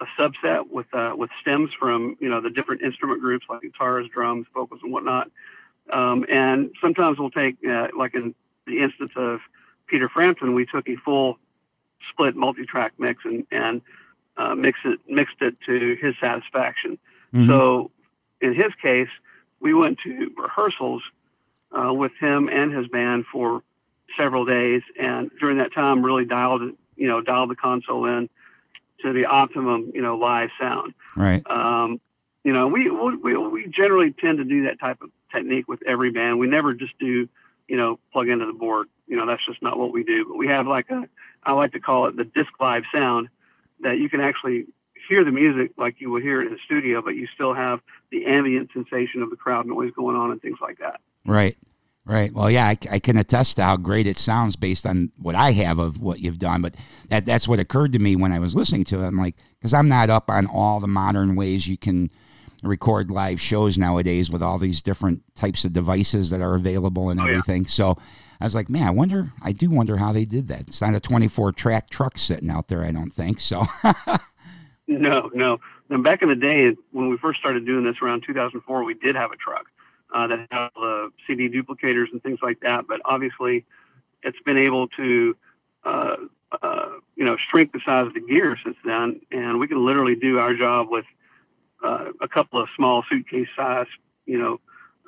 a 0.00 0.06
subset 0.18 0.70
with 0.70 0.86
uh, 0.92 1.14
with 1.16 1.30
stems 1.40 1.70
from 1.78 2.16
you 2.20 2.28
know 2.28 2.40
the 2.40 2.50
different 2.50 2.82
instrument 2.82 3.20
groups 3.20 3.46
like 3.48 3.62
guitars, 3.62 4.08
drums, 4.12 4.46
vocals, 4.54 4.80
and 4.82 4.92
whatnot. 4.92 5.30
Um, 5.92 6.24
and 6.28 6.70
sometimes 6.80 7.18
we'll 7.18 7.30
take 7.30 7.56
uh, 7.68 7.88
like 7.96 8.14
in 8.14 8.34
the 8.66 8.80
instance 8.80 9.12
of 9.16 9.40
Peter 9.86 10.08
Frampton, 10.08 10.54
we 10.54 10.66
took 10.66 10.88
a 10.88 10.96
full 10.96 11.38
split 12.10 12.36
multi-track 12.36 12.92
mix 12.98 13.24
and 13.24 13.46
and 13.50 13.82
uh, 14.36 14.54
mixed 14.54 14.84
it 14.84 15.00
mixed 15.08 15.40
it 15.40 15.56
to 15.66 15.96
his 16.00 16.14
satisfaction. 16.20 16.98
Mm-hmm. 17.34 17.48
So 17.48 17.90
in 18.40 18.54
his 18.54 18.72
case, 18.80 19.08
we 19.60 19.74
went 19.74 19.98
to 20.04 20.30
rehearsals 20.36 21.02
uh, 21.72 21.92
with 21.92 22.12
him 22.20 22.48
and 22.48 22.72
his 22.72 22.86
band 22.88 23.24
for 23.30 23.62
several 24.16 24.44
days, 24.44 24.82
and 24.98 25.30
during 25.40 25.58
that 25.58 25.72
time, 25.72 26.04
really 26.04 26.24
dialed 26.24 26.62
you 26.96 27.08
know 27.08 27.20
dialed 27.20 27.50
the 27.50 27.56
console 27.56 28.06
in 28.06 28.28
to 29.02 29.12
the 29.12 29.26
optimum 29.26 29.90
you 29.94 30.02
know 30.02 30.16
live 30.16 30.50
sound. 30.58 30.94
Right. 31.16 31.42
Um, 31.48 32.00
you 32.44 32.52
know, 32.52 32.68
we, 32.68 32.90
we 32.90 33.36
we 33.36 33.66
generally 33.68 34.12
tend 34.12 34.38
to 34.38 34.44
do 34.44 34.64
that 34.64 34.78
type 34.78 35.00
of 35.00 35.10
technique 35.32 35.66
with 35.66 35.82
every 35.86 36.10
band. 36.10 36.38
We 36.38 36.46
never 36.46 36.74
just 36.74 36.92
do 36.98 37.28
you 37.68 37.76
know 37.76 37.98
plug 38.12 38.28
into 38.28 38.46
the 38.46 38.52
board. 38.52 38.88
You 39.06 39.16
know, 39.16 39.26
that's 39.26 39.44
just 39.46 39.62
not 39.62 39.78
what 39.78 39.92
we 39.92 40.04
do. 40.04 40.26
But 40.28 40.36
we 40.36 40.48
have 40.48 40.66
like 40.66 40.90
a 40.90 41.08
I 41.42 41.52
like 41.52 41.72
to 41.72 41.80
call 41.80 42.06
it 42.06 42.16
the 42.16 42.24
disc 42.24 42.52
live 42.60 42.84
sound 42.92 43.28
that 43.84 43.98
you 43.98 44.08
can 44.08 44.20
actually 44.20 44.66
hear 45.08 45.24
the 45.24 45.30
music 45.30 45.72
like 45.78 46.00
you 46.00 46.10
would 46.10 46.22
hear 46.22 46.42
it 46.42 46.46
in 46.46 46.52
the 46.52 46.58
studio, 46.64 47.00
but 47.00 47.10
you 47.10 47.28
still 47.34 47.54
have 47.54 47.80
the 48.10 48.26
ambient 48.26 48.70
sensation 48.72 49.22
of 49.22 49.30
the 49.30 49.36
crowd 49.36 49.66
noise 49.66 49.92
going 49.94 50.16
on 50.16 50.30
and 50.30 50.42
things 50.42 50.58
like 50.60 50.78
that. 50.78 51.00
Right. 51.24 51.56
Right. 52.06 52.34
Well, 52.34 52.50
yeah, 52.50 52.66
I, 52.66 52.78
I, 52.90 52.98
can 52.98 53.16
attest 53.16 53.56
to 53.56 53.64
how 53.64 53.78
great 53.78 54.06
it 54.06 54.18
sounds 54.18 54.56
based 54.56 54.84
on 54.84 55.10
what 55.18 55.34
I 55.34 55.52
have 55.52 55.78
of 55.78 56.02
what 56.02 56.20
you've 56.20 56.38
done. 56.38 56.60
But 56.60 56.74
that 57.08 57.24
that's 57.24 57.48
what 57.48 57.58
occurred 57.58 57.94
to 57.94 57.98
me 57.98 58.14
when 58.14 58.30
I 58.30 58.38
was 58.38 58.54
listening 58.54 58.84
to 58.86 59.00
it. 59.00 59.06
I'm 59.06 59.16
like, 59.16 59.36
because 59.58 59.72
I'm 59.72 59.88
not 59.88 60.10
up 60.10 60.28
on 60.28 60.46
all 60.46 60.80
the 60.80 60.86
modern 60.86 61.34
ways 61.34 61.66
you 61.66 61.78
can 61.78 62.10
record 62.66 63.10
live 63.10 63.40
shows 63.40 63.78
nowadays 63.78 64.30
with 64.30 64.42
all 64.42 64.58
these 64.58 64.82
different 64.82 65.22
types 65.34 65.64
of 65.64 65.72
devices 65.72 66.30
that 66.30 66.40
are 66.40 66.54
available 66.54 67.10
and 67.10 67.20
everything. 67.20 67.62
Oh, 67.62 67.66
yeah. 67.66 67.70
So 67.70 67.98
I 68.40 68.44
was 68.44 68.54
like, 68.54 68.68
man, 68.68 68.86
I 68.86 68.90
wonder, 68.90 69.32
I 69.42 69.52
do 69.52 69.70
wonder 69.70 69.96
how 69.96 70.12
they 70.12 70.24
did 70.24 70.48
that. 70.48 70.62
It's 70.62 70.80
not 70.80 70.94
a 70.94 71.00
24 71.00 71.52
track 71.52 71.90
truck 71.90 72.18
sitting 72.18 72.50
out 72.50 72.68
there, 72.68 72.84
I 72.84 72.90
don't 72.90 73.10
think. 73.10 73.40
So. 73.40 73.64
no, 74.86 75.30
no. 75.32 75.58
And 75.90 76.02
back 76.02 76.22
in 76.22 76.28
the 76.28 76.34
day, 76.34 76.74
when 76.92 77.08
we 77.08 77.16
first 77.16 77.38
started 77.40 77.66
doing 77.66 77.84
this 77.84 77.96
around 78.02 78.24
2004, 78.26 78.84
we 78.84 78.94
did 78.94 79.14
have 79.16 79.30
a 79.32 79.36
truck 79.36 79.66
uh, 80.14 80.26
that 80.26 80.46
had 80.50 80.68
the 80.74 81.10
CD 81.26 81.48
duplicators 81.48 82.06
and 82.12 82.22
things 82.22 82.38
like 82.42 82.60
that. 82.60 82.86
But 82.86 83.00
obviously, 83.04 83.64
it's 84.22 84.40
been 84.44 84.58
able 84.58 84.88
to, 84.88 85.36
uh, 85.84 86.16
uh, 86.62 86.88
you 87.16 87.24
know, 87.24 87.36
shrink 87.50 87.72
the 87.72 87.80
size 87.84 88.06
of 88.06 88.14
the 88.14 88.20
gear 88.20 88.56
since 88.64 88.76
then, 88.84 89.20
and 89.30 89.58
we 89.58 89.68
can 89.68 89.84
literally 89.84 90.14
do 90.14 90.38
our 90.38 90.54
job 90.54 90.88
with 90.88 91.04
uh, 91.84 92.12
a 92.20 92.28
couple 92.28 92.60
of 92.60 92.68
small 92.76 93.04
suitcase 93.08 93.48
size, 93.56 93.86
you 94.26 94.38
know, 94.38 94.60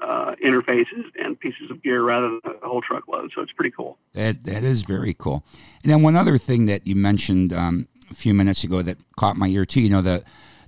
uh, 0.02 0.34
interfaces 0.44 1.04
and 1.18 1.38
pieces 1.40 1.70
of 1.70 1.82
gear 1.82 2.02
rather 2.02 2.28
than 2.28 2.54
a 2.62 2.68
whole 2.68 2.82
truckload. 2.82 3.32
So 3.34 3.40
it's 3.40 3.52
pretty 3.52 3.70
cool. 3.70 3.98
That 4.12 4.44
that 4.44 4.62
is 4.62 4.82
very 4.82 5.14
cool. 5.14 5.44
And 5.82 5.90
then 5.90 6.02
one 6.02 6.16
other 6.16 6.38
thing 6.38 6.66
that 6.66 6.86
you 6.86 6.94
mentioned 6.94 7.52
um, 7.52 7.88
a 8.10 8.14
few 8.14 8.34
minutes 8.34 8.62
ago 8.62 8.82
that 8.82 8.98
caught 9.16 9.36
my 9.36 9.48
ear 9.48 9.64
too. 9.64 9.80
You 9.80 9.90
know 9.90 10.02
the 10.02 10.22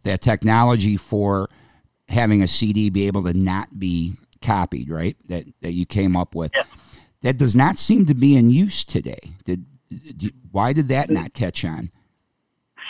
that 0.04 0.22
technology 0.22 0.96
for 0.96 1.50
having 2.08 2.42
a 2.42 2.48
CD 2.48 2.88
be 2.88 3.06
able 3.06 3.22
to 3.24 3.34
not 3.34 3.78
be 3.78 4.14
copied, 4.40 4.88
right? 4.88 5.16
That 5.28 5.44
that 5.60 5.72
you 5.72 5.84
came 5.84 6.16
up 6.16 6.34
with. 6.34 6.52
Yes. 6.54 6.66
That 7.22 7.36
does 7.36 7.56
not 7.56 7.78
seem 7.78 8.06
to 8.06 8.14
be 8.14 8.36
in 8.36 8.48
use 8.48 8.84
today. 8.84 9.18
Did, 9.44 9.66
did 9.90 10.32
why 10.52 10.72
did 10.72 10.88
that 10.88 11.10
not 11.10 11.34
catch 11.34 11.64
on? 11.64 11.90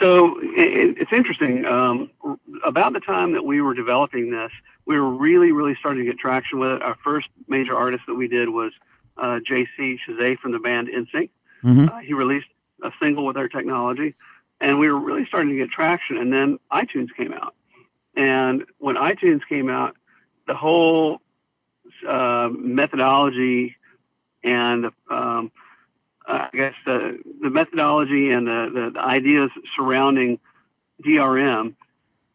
So 0.01 0.39
it, 0.41 0.97
it's 0.99 1.13
interesting. 1.13 1.65
Um, 1.65 2.11
about 2.65 2.93
the 2.93 3.01
time 3.01 3.33
that 3.33 3.45
we 3.45 3.61
were 3.61 3.75
developing 3.75 4.31
this, 4.31 4.53
we 4.87 4.99
were 4.99 5.11
really, 5.11 5.53
really 5.53 5.77
starting 5.79 6.05
to 6.05 6.11
get 6.11 6.19
traction 6.19 6.59
with 6.59 6.71
it. 6.71 6.83
Our 6.83 6.97
first 7.03 7.29
major 7.49 7.77
artist 7.77 8.05
that 8.07 8.15
we 8.15 8.29
did 8.29 8.49
was 8.49 8.73
uh, 9.17 9.41
JC 9.49 9.99
Chasez 10.07 10.39
from 10.39 10.53
the 10.53 10.59
band 10.59 10.89
NSYNC. 10.89 11.31
Mm-hmm. 11.65 11.89
Uh, 11.89 11.99
he 11.99 12.15
released 12.15 12.47
a 12.83 12.91
single 13.03 13.27
with 13.27 13.37
our 13.37 13.49
technology, 13.49 14.15
and 14.61 14.79
we 14.79 14.89
were 14.89 14.99
really 14.99 15.27
starting 15.27 15.51
to 15.51 15.57
get 15.57 15.71
traction. 15.71 16.17
And 16.17 16.33
then 16.33 16.59
iTunes 16.73 17.09
came 17.17 17.33
out, 17.33 17.55
and 18.17 18.65
when 18.79 18.95
iTunes 18.95 19.41
came 19.49 19.69
out, 19.69 19.97
the 20.47 20.55
whole 20.55 21.21
uh, 22.09 22.49
methodology 22.53 23.77
and 24.45 24.87
um, 25.11 25.51
I 26.29 26.49
guess 26.53 26.75
the, 26.85 27.19
the 27.41 27.51
methodology 27.51 28.31
and 28.31 28.47
the, 28.47 28.71
the, 28.73 28.91
the 28.95 29.01
ideas 29.01 29.51
surrounding 29.77 30.39
DRM 31.03 31.75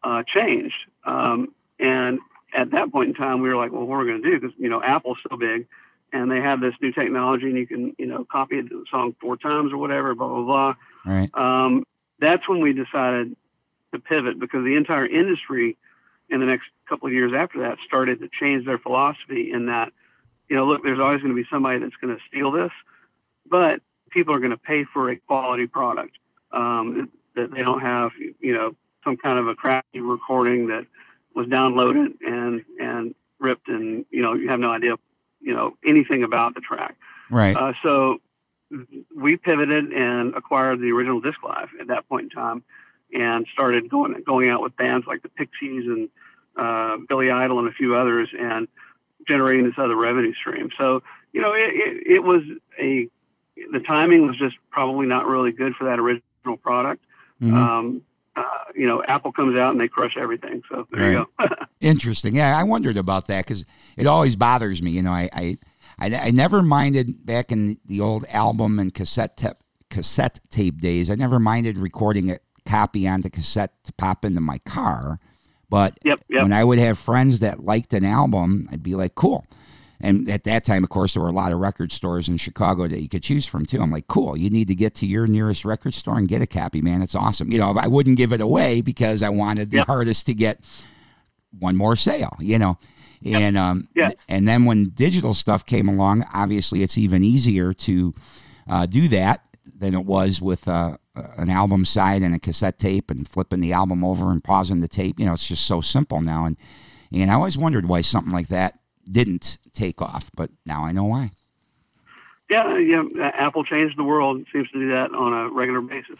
uh, 0.02 0.22
changed. 0.26 0.74
Um, 1.04 1.54
and 1.78 2.18
at 2.54 2.72
that 2.72 2.92
point 2.92 3.10
in 3.10 3.14
time, 3.14 3.40
we 3.40 3.48
were 3.48 3.56
like, 3.56 3.72
well, 3.72 3.84
what 3.84 3.96
are 3.96 3.98
we 4.00 4.06
going 4.06 4.22
to 4.22 4.30
do? 4.30 4.40
Because, 4.40 4.54
you 4.58 4.68
know, 4.68 4.82
Apple's 4.82 5.18
so 5.28 5.36
big 5.36 5.66
and 6.12 6.30
they 6.30 6.40
have 6.40 6.60
this 6.60 6.74
new 6.80 6.92
technology 6.92 7.46
and 7.46 7.56
you 7.56 7.66
can, 7.66 7.94
you 7.98 8.06
know, 8.06 8.24
copy 8.30 8.60
the 8.60 8.84
song 8.90 9.14
four 9.20 9.36
times 9.36 9.72
or 9.72 9.76
whatever, 9.76 10.14
blah, 10.14 10.28
blah, 10.28 10.42
blah. 10.42 10.74
Right. 11.04 11.30
Um, 11.34 11.84
that's 12.20 12.48
when 12.48 12.60
we 12.60 12.72
decided 12.72 13.36
to 13.92 13.98
pivot 13.98 14.38
because 14.38 14.64
the 14.64 14.76
entire 14.76 15.06
industry 15.06 15.76
in 16.30 16.40
the 16.40 16.46
next 16.46 16.66
couple 16.88 17.06
of 17.06 17.12
years 17.12 17.32
after 17.36 17.60
that 17.60 17.78
started 17.86 18.20
to 18.20 18.28
change 18.28 18.66
their 18.66 18.78
philosophy 18.78 19.50
in 19.52 19.66
that, 19.66 19.92
you 20.48 20.56
know, 20.56 20.66
look, 20.66 20.82
there's 20.82 21.00
always 21.00 21.20
going 21.20 21.34
to 21.34 21.40
be 21.40 21.46
somebody 21.50 21.78
that's 21.78 21.96
going 22.00 22.14
to 22.14 22.22
steal 22.28 22.50
this 22.50 22.72
but 23.48 23.80
people 24.10 24.34
are 24.34 24.38
going 24.38 24.50
to 24.50 24.56
pay 24.56 24.84
for 24.84 25.10
a 25.10 25.16
quality 25.16 25.66
product 25.66 26.16
um, 26.52 27.10
that 27.34 27.50
they 27.50 27.62
don't 27.62 27.80
have, 27.80 28.12
you 28.40 28.54
know, 28.54 28.74
some 29.02 29.16
kind 29.16 29.38
of 29.38 29.48
a 29.48 29.54
crappy 29.54 30.00
recording 30.00 30.68
that 30.68 30.86
was 31.34 31.46
downloaded 31.46 32.14
and 32.26 32.64
and 32.80 33.14
ripped, 33.38 33.68
and 33.68 34.06
you 34.10 34.22
know, 34.22 34.34
you 34.34 34.48
have 34.48 34.60
no 34.60 34.70
idea, 34.70 34.94
you 35.40 35.54
know, 35.54 35.76
anything 35.84 36.22
about 36.22 36.54
the 36.54 36.60
track. 36.60 36.96
Right. 37.30 37.56
Uh, 37.56 37.72
so 37.82 38.18
we 39.14 39.36
pivoted 39.36 39.92
and 39.92 40.34
acquired 40.34 40.80
the 40.80 40.90
original 40.92 41.20
Disc 41.20 41.42
Live 41.42 41.68
at 41.80 41.88
that 41.88 42.08
point 42.08 42.24
in 42.24 42.30
time, 42.30 42.62
and 43.12 43.46
started 43.52 43.90
going 43.90 44.14
going 44.24 44.48
out 44.48 44.62
with 44.62 44.76
bands 44.76 45.06
like 45.06 45.22
the 45.22 45.28
Pixies 45.28 45.84
and 45.86 46.08
uh, 46.56 46.96
Billy 47.08 47.30
Idol 47.30 47.58
and 47.58 47.68
a 47.68 47.72
few 47.72 47.96
others, 47.96 48.30
and 48.38 48.68
generating 49.26 49.64
this 49.64 49.74
other 49.76 49.96
revenue 49.96 50.34
stream. 50.34 50.70
So 50.78 51.02
you 51.32 51.40
know, 51.40 51.52
it, 51.52 51.74
it, 51.74 52.06
it 52.06 52.22
was 52.22 52.42
a 52.80 53.08
the 53.72 53.80
timing 53.80 54.26
was 54.26 54.36
just 54.36 54.56
probably 54.70 55.06
not 55.06 55.26
really 55.26 55.52
good 55.52 55.74
for 55.76 55.84
that 55.84 55.98
original 55.98 56.56
product. 56.62 57.04
Mm-hmm. 57.42 57.54
Um, 57.56 58.02
uh, 58.36 58.42
you 58.74 58.86
know, 58.86 59.02
Apple 59.06 59.32
comes 59.32 59.56
out 59.56 59.70
and 59.70 59.80
they 59.80 59.88
crush 59.88 60.16
everything. 60.16 60.62
So 60.68 60.86
there 60.90 61.02
right. 61.02 61.26
you 61.40 61.48
go. 61.48 61.54
Interesting. 61.80 62.34
Yeah, 62.34 62.58
I 62.58 62.64
wondered 62.64 62.96
about 62.96 63.28
that 63.28 63.46
because 63.46 63.64
it 63.96 64.06
always 64.06 64.34
bothers 64.34 64.82
me. 64.82 64.90
You 64.90 65.02
know, 65.02 65.12
I, 65.12 65.28
I, 65.32 65.56
I, 65.98 66.14
I, 66.16 66.30
never 66.32 66.60
minded 66.60 67.24
back 67.24 67.52
in 67.52 67.76
the 67.86 68.00
old 68.00 68.24
album 68.28 68.80
and 68.80 68.92
cassette 68.92 69.36
tape, 69.36 69.56
cassette 69.88 70.40
tape 70.50 70.80
days. 70.80 71.10
I 71.10 71.14
never 71.14 71.38
minded 71.38 71.78
recording 71.78 72.30
a 72.30 72.40
copy 72.66 73.06
onto 73.06 73.30
cassette 73.30 73.72
to 73.84 73.92
pop 73.92 74.24
into 74.24 74.40
my 74.40 74.58
car. 74.58 75.20
But 75.68 75.98
yep, 76.04 76.20
yep. 76.28 76.42
when 76.42 76.52
I 76.52 76.64
would 76.64 76.78
have 76.78 76.98
friends 76.98 77.40
that 77.40 77.64
liked 77.64 77.92
an 77.92 78.04
album, 78.04 78.68
I'd 78.72 78.82
be 78.82 78.94
like, 78.94 79.14
cool. 79.14 79.46
And 80.04 80.28
at 80.28 80.44
that 80.44 80.64
time, 80.64 80.84
of 80.84 80.90
course, 80.90 81.14
there 81.14 81.22
were 81.22 81.30
a 81.30 81.32
lot 81.32 81.50
of 81.50 81.58
record 81.58 81.90
stores 81.90 82.28
in 82.28 82.36
Chicago 82.36 82.86
that 82.86 83.00
you 83.00 83.08
could 83.08 83.22
choose 83.22 83.46
from 83.46 83.64
too. 83.64 83.80
I'm 83.80 83.90
like, 83.90 84.06
cool. 84.06 84.36
You 84.36 84.50
need 84.50 84.68
to 84.68 84.74
get 84.74 84.94
to 84.96 85.06
your 85.06 85.26
nearest 85.26 85.64
record 85.64 85.94
store 85.94 86.18
and 86.18 86.28
get 86.28 86.42
a 86.42 86.46
copy, 86.46 86.82
man. 86.82 87.00
It's 87.00 87.14
awesome. 87.14 87.50
You 87.50 87.58
know, 87.58 87.74
I 87.78 87.86
wouldn't 87.86 88.18
give 88.18 88.30
it 88.32 88.42
away 88.42 88.82
because 88.82 89.22
I 89.22 89.30
wanted 89.30 89.70
the 89.70 89.78
yep. 89.78 89.88
artist 89.88 90.26
to 90.26 90.34
get 90.34 90.60
one 91.58 91.74
more 91.74 91.96
sale. 91.96 92.36
You 92.38 92.58
know, 92.58 92.78
yep. 93.22 93.40
and 93.40 93.56
um, 93.56 93.88
yeah. 93.96 94.10
and 94.28 94.46
then 94.46 94.66
when 94.66 94.90
digital 94.90 95.32
stuff 95.32 95.64
came 95.64 95.88
along, 95.88 96.26
obviously 96.34 96.82
it's 96.82 96.98
even 96.98 97.22
easier 97.22 97.72
to 97.72 98.14
uh, 98.68 98.84
do 98.84 99.08
that 99.08 99.42
than 99.74 99.94
it 99.94 100.04
was 100.04 100.42
with 100.42 100.68
uh, 100.68 100.98
an 101.14 101.48
album 101.48 101.86
side 101.86 102.20
and 102.20 102.34
a 102.34 102.38
cassette 102.38 102.78
tape 102.78 103.10
and 103.10 103.26
flipping 103.26 103.60
the 103.60 103.72
album 103.72 104.04
over 104.04 104.30
and 104.30 104.44
pausing 104.44 104.80
the 104.80 104.88
tape. 104.88 105.18
You 105.18 105.24
know, 105.24 105.32
it's 105.32 105.48
just 105.48 105.64
so 105.64 105.80
simple 105.80 106.20
now. 106.20 106.44
And 106.44 106.58
and 107.10 107.30
I 107.30 107.34
always 107.34 107.56
wondered 107.56 107.86
why 107.86 108.02
something 108.02 108.32
like 108.32 108.48
that 108.48 108.80
didn't 109.10 109.58
take 109.72 110.00
off, 110.00 110.30
but 110.34 110.50
now 110.64 110.84
I 110.84 110.92
know 110.92 111.04
why. 111.04 111.32
Yeah, 112.50 112.76
yeah. 112.78 113.02
Apple 113.34 113.64
changed 113.64 113.96
the 113.96 114.04
world. 114.04 114.40
It 114.40 114.46
seems 114.52 114.70
to 114.70 114.78
do 114.78 114.88
that 114.90 115.12
on 115.12 115.32
a 115.32 115.48
regular 115.50 115.80
basis. 115.80 116.18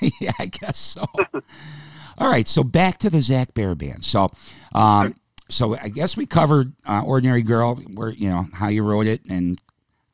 yeah, 0.20 0.32
I 0.38 0.46
guess 0.46 0.78
so. 0.78 1.06
All 2.18 2.30
right, 2.30 2.48
so 2.48 2.64
back 2.64 2.98
to 2.98 3.10
the 3.10 3.22
Zach 3.22 3.54
Bair 3.54 3.74
band. 3.74 4.04
So, 4.04 4.30
um, 4.74 5.14
so 5.48 5.76
I 5.76 5.88
guess 5.88 6.16
we 6.16 6.26
covered 6.26 6.74
uh, 6.86 7.02
"Ordinary 7.02 7.42
Girl," 7.42 7.76
where 7.76 8.10
you 8.10 8.28
know 8.28 8.48
how 8.52 8.68
you 8.68 8.82
wrote 8.82 9.06
it, 9.06 9.22
and 9.30 9.60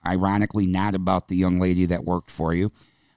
ironically, 0.05 0.67
not 0.67 0.95
about 0.95 1.29
the 1.29 1.37
young 1.37 1.59
lady 1.59 1.87
that 1.87 2.05
worked 2.05 2.31
for 2.31 2.55
you, 2.55 2.71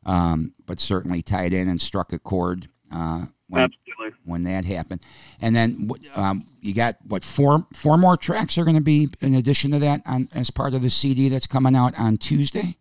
um, 0.06 0.54
but 0.66 0.80
certainly 0.80 1.22
tied 1.22 1.54
in 1.54 1.68
and 1.68 1.82
struck 1.82 2.14
a 2.14 2.20
chord 2.20 2.70
uh, 2.92 3.26
when, 3.50 3.64
Absolutely. 3.64 4.18
when 4.26 4.44
that 4.44 4.66
happened. 4.66 5.02
And 5.42 5.56
then 5.56 5.92
um, 6.16 6.48
you 6.62 6.74
got 6.74 6.98
what 7.08 7.26
four 7.26 7.66
four 7.74 7.98
more 7.98 8.16
tracks 8.16 8.58
are 8.58 8.64
going 8.64 8.76
to 8.76 8.82
be 8.82 9.10
in 9.22 9.34
addition 9.34 9.72
to 9.72 9.80
that 9.80 10.02
on 10.06 10.30
as 10.34 10.52
part 10.52 10.74
of 10.74 10.82
the 10.82 10.90
CD 10.90 11.30
that's 11.30 11.48
coming 11.48 11.76
out 11.76 11.98
on 12.00 12.18
Tuesday. 12.18 12.78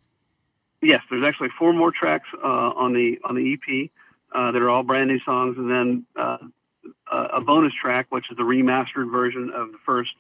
Yes, 0.81 1.03
there's 1.11 1.25
actually 1.27 1.49
four 1.59 1.73
more 1.73 1.91
tracks 1.91 2.29
uh, 2.43 2.47
on 2.47 2.93
the 2.93 3.19
on 3.25 3.35
the 3.35 3.55
EP 3.55 3.91
uh, 4.35 4.53
that 4.53 4.63
are 4.63 4.71
all 4.71 4.83
brand 4.83 5.09
new 5.09 5.19
songs, 5.21 5.57
and 5.59 5.71
then 5.71 6.07
uh, 6.17 6.39
a 7.11 7.41
bonus 7.41 7.73
track, 7.81 8.07
which 8.11 8.31
is 8.31 8.37
the 8.37 8.45
remastered 8.45 9.11
version 9.11 9.51
of 9.55 9.73
the 9.73 9.79
first 9.85 10.11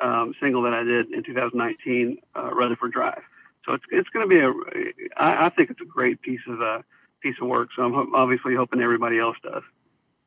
um, 0.00 0.34
single 0.40 0.62
that 0.62 0.74
I 0.74 0.82
did 0.82 1.12
in 1.12 1.22
2019, 1.22 2.18
uh, 2.34 2.50
Rutherford 2.52 2.92
Drive. 2.92 3.22
So 3.66 3.74
it's 3.74 3.84
it's 3.90 4.08
going 4.08 4.28
to 4.28 4.34
be 4.34 4.40
a 4.40 5.22
I, 5.22 5.46
I 5.46 5.48
think 5.50 5.70
it's 5.70 5.80
a 5.80 5.84
great 5.84 6.22
piece 6.22 6.40
of 6.48 6.60
uh, 6.60 6.82
piece 7.22 7.36
of 7.40 7.46
work. 7.46 7.68
So 7.76 7.82
I'm 7.82 7.92
ho- 7.92 8.10
obviously 8.14 8.56
hoping 8.56 8.80
everybody 8.80 9.20
else 9.20 9.36
does 9.42 9.62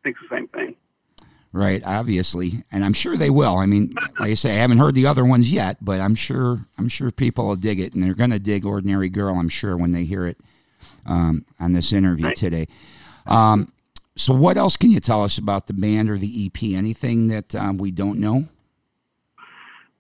thinks 0.05 0.21
the 0.21 0.33
same 0.33 0.47
thing. 0.47 0.75
Right, 1.51 1.81
obviously, 1.85 2.63
and 2.71 2.83
I'm 2.83 2.93
sure 2.93 3.15
they 3.15 3.29
will. 3.29 3.55
I 3.57 3.65
mean, 3.65 3.95
like 4.19 4.31
I 4.31 4.33
say, 4.33 4.51
I 4.51 4.55
haven't 4.55 4.77
heard 4.77 4.93
the 4.93 5.07
other 5.07 5.23
ones 5.23 5.51
yet, 5.51 5.77
but 5.81 6.01
I'm 6.01 6.13
sure 6.13 6.65
I'm 6.77 6.89
sure 6.89 7.11
people 7.11 7.47
will 7.47 7.55
dig 7.55 7.79
it, 7.79 7.93
and 7.93 8.03
they're 8.03 8.13
going 8.13 8.31
to 8.31 8.39
dig 8.39 8.65
"Ordinary 8.65 9.07
Girl." 9.07 9.35
I'm 9.35 9.47
sure 9.47 9.77
when 9.77 9.93
they 9.93 10.03
hear 10.03 10.27
it 10.27 10.37
um, 11.05 11.45
on 11.57 11.71
this 11.71 11.93
interview 11.93 12.27
right. 12.27 12.35
today. 12.35 12.67
Um, 13.25 13.71
so, 14.17 14.33
what 14.33 14.57
else 14.57 14.75
can 14.75 14.91
you 14.91 14.99
tell 14.99 15.23
us 15.23 15.37
about 15.37 15.67
the 15.67 15.73
band 15.73 16.09
or 16.09 16.17
the 16.17 16.45
EP? 16.45 16.61
Anything 16.75 17.27
that 17.27 17.55
um, 17.55 17.77
we 17.77 17.89
don't 17.89 18.19
know? 18.19 18.49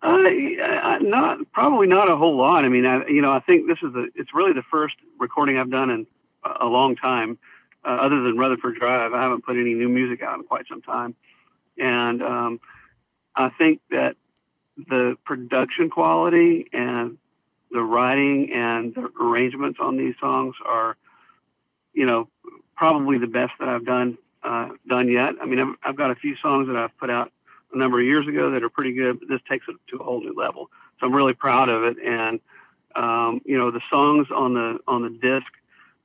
Uh, 0.01 0.99
not 1.01 1.39
probably 1.53 1.87
not 1.87 2.11
a 2.11 2.17
whole 2.17 2.35
lot. 2.35 2.65
I 2.65 2.69
mean, 2.69 2.85
I, 2.85 3.07
you 3.07 3.21
know, 3.21 3.31
I 3.31 3.39
think 3.39 3.67
this 3.67 3.79
is 3.81 3.93
the 3.93 4.09
it's 4.15 4.33
really 4.33 4.51
the 4.51 4.63
first 4.69 4.95
recording 5.19 5.57
I've 5.57 5.71
done 5.71 5.89
in 5.89 6.07
a 6.59 6.65
long 6.65 6.97
time. 6.97 7.37
Uh, 7.85 7.91
other 7.91 8.21
than 8.21 8.37
Rutherford 8.37 8.75
Drive, 8.75 9.13
I 9.13 9.21
haven't 9.21 9.45
put 9.45 9.57
any 9.57 9.73
new 9.73 9.89
music 9.89 10.21
out 10.23 10.37
in 10.39 10.43
quite 10.43 10.65
some 10.67 10.81
time, 10.81 11.15
and 11.77 12.23
um, 12.23 12.59
I 13.35 13.49
think 13.49 13.81
that 13.91 14.15
the 14.77 15.17
production 15.25 15.89
quality 15.89 16.67
and 16.73 17.17
the 17.71 17.81
writing 17.81 18.51
and 18.53 18.93
the 18.95 19.09
arrangements 19.21 19.79
on 19.81 19.97
these 19.97 20.15
songs 20.19 20.55
are, 20.65 20.97
you 21.93 22.05
know, 22.05 22.27
probably 22.75 23.17
the 23.17 23.27
best 23.27 23.53
that 23.59 23.69
I've 23.69 23.85
done 23.85 24.17
uh, 24.43 24.69
done 24.87 25.09
yet. 25.09 25.33
I 25.41 25.45
mean, 25.45 25.59
I've, 25.59 25.75
I've 25.83 25.95
got 25.95 26.11
a 26.11 26.15
few 26.15 26.35
songs 26.41 26.67
that 26.67 26.75
I've 26.75 26.95
put 26.97 27.09
out 27.09 27.31
a 27.73 27.77
number 27.77 27.99
of 27.99 28.05
years 28.05 28.27
ago 28.27 28.51
that 28.51 28.63
are 28.63 28.69
pretty 28.69 28.93
good, 28.93 29.19
but 29.19 29.27
this 29.27 29.41
takes 29.49 29.65
it 29.67 29.75
to 29.89 29.97
a 29.97 30.03
whole 30.03 30.21
new 30.21 30.35
level. 30.35 30.69
So 30.99 31.07
I'm 31.07 31.13
really 31.13 31.33
proud 31.33 31.67
of 31.69 31.83
it. 31.83 31.97
And 32.05 32.39
um, 32.95 33.41
you 33.43 33.57
know, 33.57 33.71
the 33.71 33.81
songs 33.89 34.27
on 34.33 34.53
the 34.53 34.79
on 34.87 35.01
the 35.01 35.09
disc, 35.09 35.51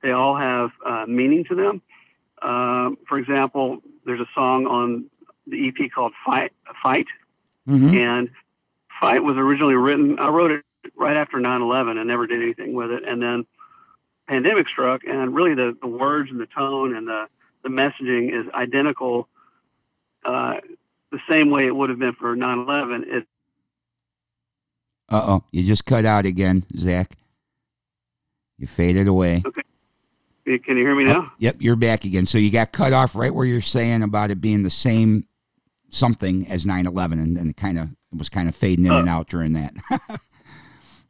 they 0.03 0.13
all 0.13 0.37
have 0.37 0.71
uh, 0.85 1.05
meaning 1.07 1.45
to 1.45 1.55
them. 1.55 1.83
Uh, 2.41 2.91
for 3.09 3.19
example, 3.19 3.81
there's 4.07 4.21
a 4.21 4.29
song 4.35 4.67
on 4.67 5.07
the 5.47 5.69
EP 5.69 5.91
called 5.95 6.13
"Fight." 6.25 6.53
Fight, 6.83 7.07
mm-hmm. 7.69 7.95
and 7.95 8.31
"Fight" 9.01 9.23
was 9.23 9.37
originally 9.37 9.75
written. 9.75 10.19
I 10.19 10.29
wrote 10.29 10.51
it 10.51 10.65
right 10.97 11.17
after 11.17 11.39
9/11 11.39 11.99
and 11.99 12.09
never 12.09 12.27
did 12.27 12.43
anything 12.43 12.73
with 12.73 12.91
it. 12.91 13.05
And 13.07 13.23
then 13.23 13.47
pandemic 14.29 14.69
struck, 14.69 15.03
and 15.05 15.35
really 15.35 15.55
the, 15.55 15.77
the 15.81 15.89
words 15.89 16.31
and 16.31 16.41
the 16.41 16.47
tone 16.47 16.95
and 16.95 17.07
the 17.07 17.27
the 17.63 17.69
messaging 17.69 18.33
is 18.33 18.51
identical 18.55 19.29
uh, 20.25 20.55
the 21.11 21.19
same 21.29 21.51
way 21.51 21.67
it 21.67 21.75
would 21.75 21.91
have 21.91 21.99
been 21.99 22.15
for 22.15 22.37
9/11. 22.37 23.03
It. 23.07 23.27
Uh 25.09 25.23
oh, 25.27 25.45
you 25.51 25.65
just 25.65 25.85
cut 25.85 26.05
out 26.05 26.25
again, 26.25 26.65
Zach. 26.77 27.17
You 28.59 28.67
faded 28.67 29.09
away. 29.09 29.43
Okay. 29.45 29.63
Can 30.59 30.77
you 30.77 30.85
hear 30.85 30.95
me 30.95 31.05
now? 31.05 31.25
Oh, 31.27 31.33
yep, 31.39 31.57
you're 31.59 31.77
back 31.77 32.05
again. 32.05 32.27
So 32.27 32.39
you 32.39 32.51
got 32.51 32.73
cut 32.73 32.93
off 32.93 33.15
right 33.15 33.35
where 33.35 33.47
you're 33.47 33.61
saying 33.61 34.03
about 34.03 34.31
it 34.31 34.41
being 34.41 34.63
the 34.63 34.71
same 34.71 35.27
something 35.91 36.47
as 36.49 36.65
9/11, 36.65 37.13
and 37.13 37.37
then 37.37 37.49
it 37.49 37.57
kind 37.57 37.79
of 37.79 37.89
it 38.13 38.19
was 38.19 38.29
kind 38.29 38.49
of 38.49 38.55
fading 38.55 38.87
in 38.87 38.93
uh, 38.93 38.99
and 38.99 39.09
out 39.09 39.29
during 39.29 39.53
that. 39.53 39.75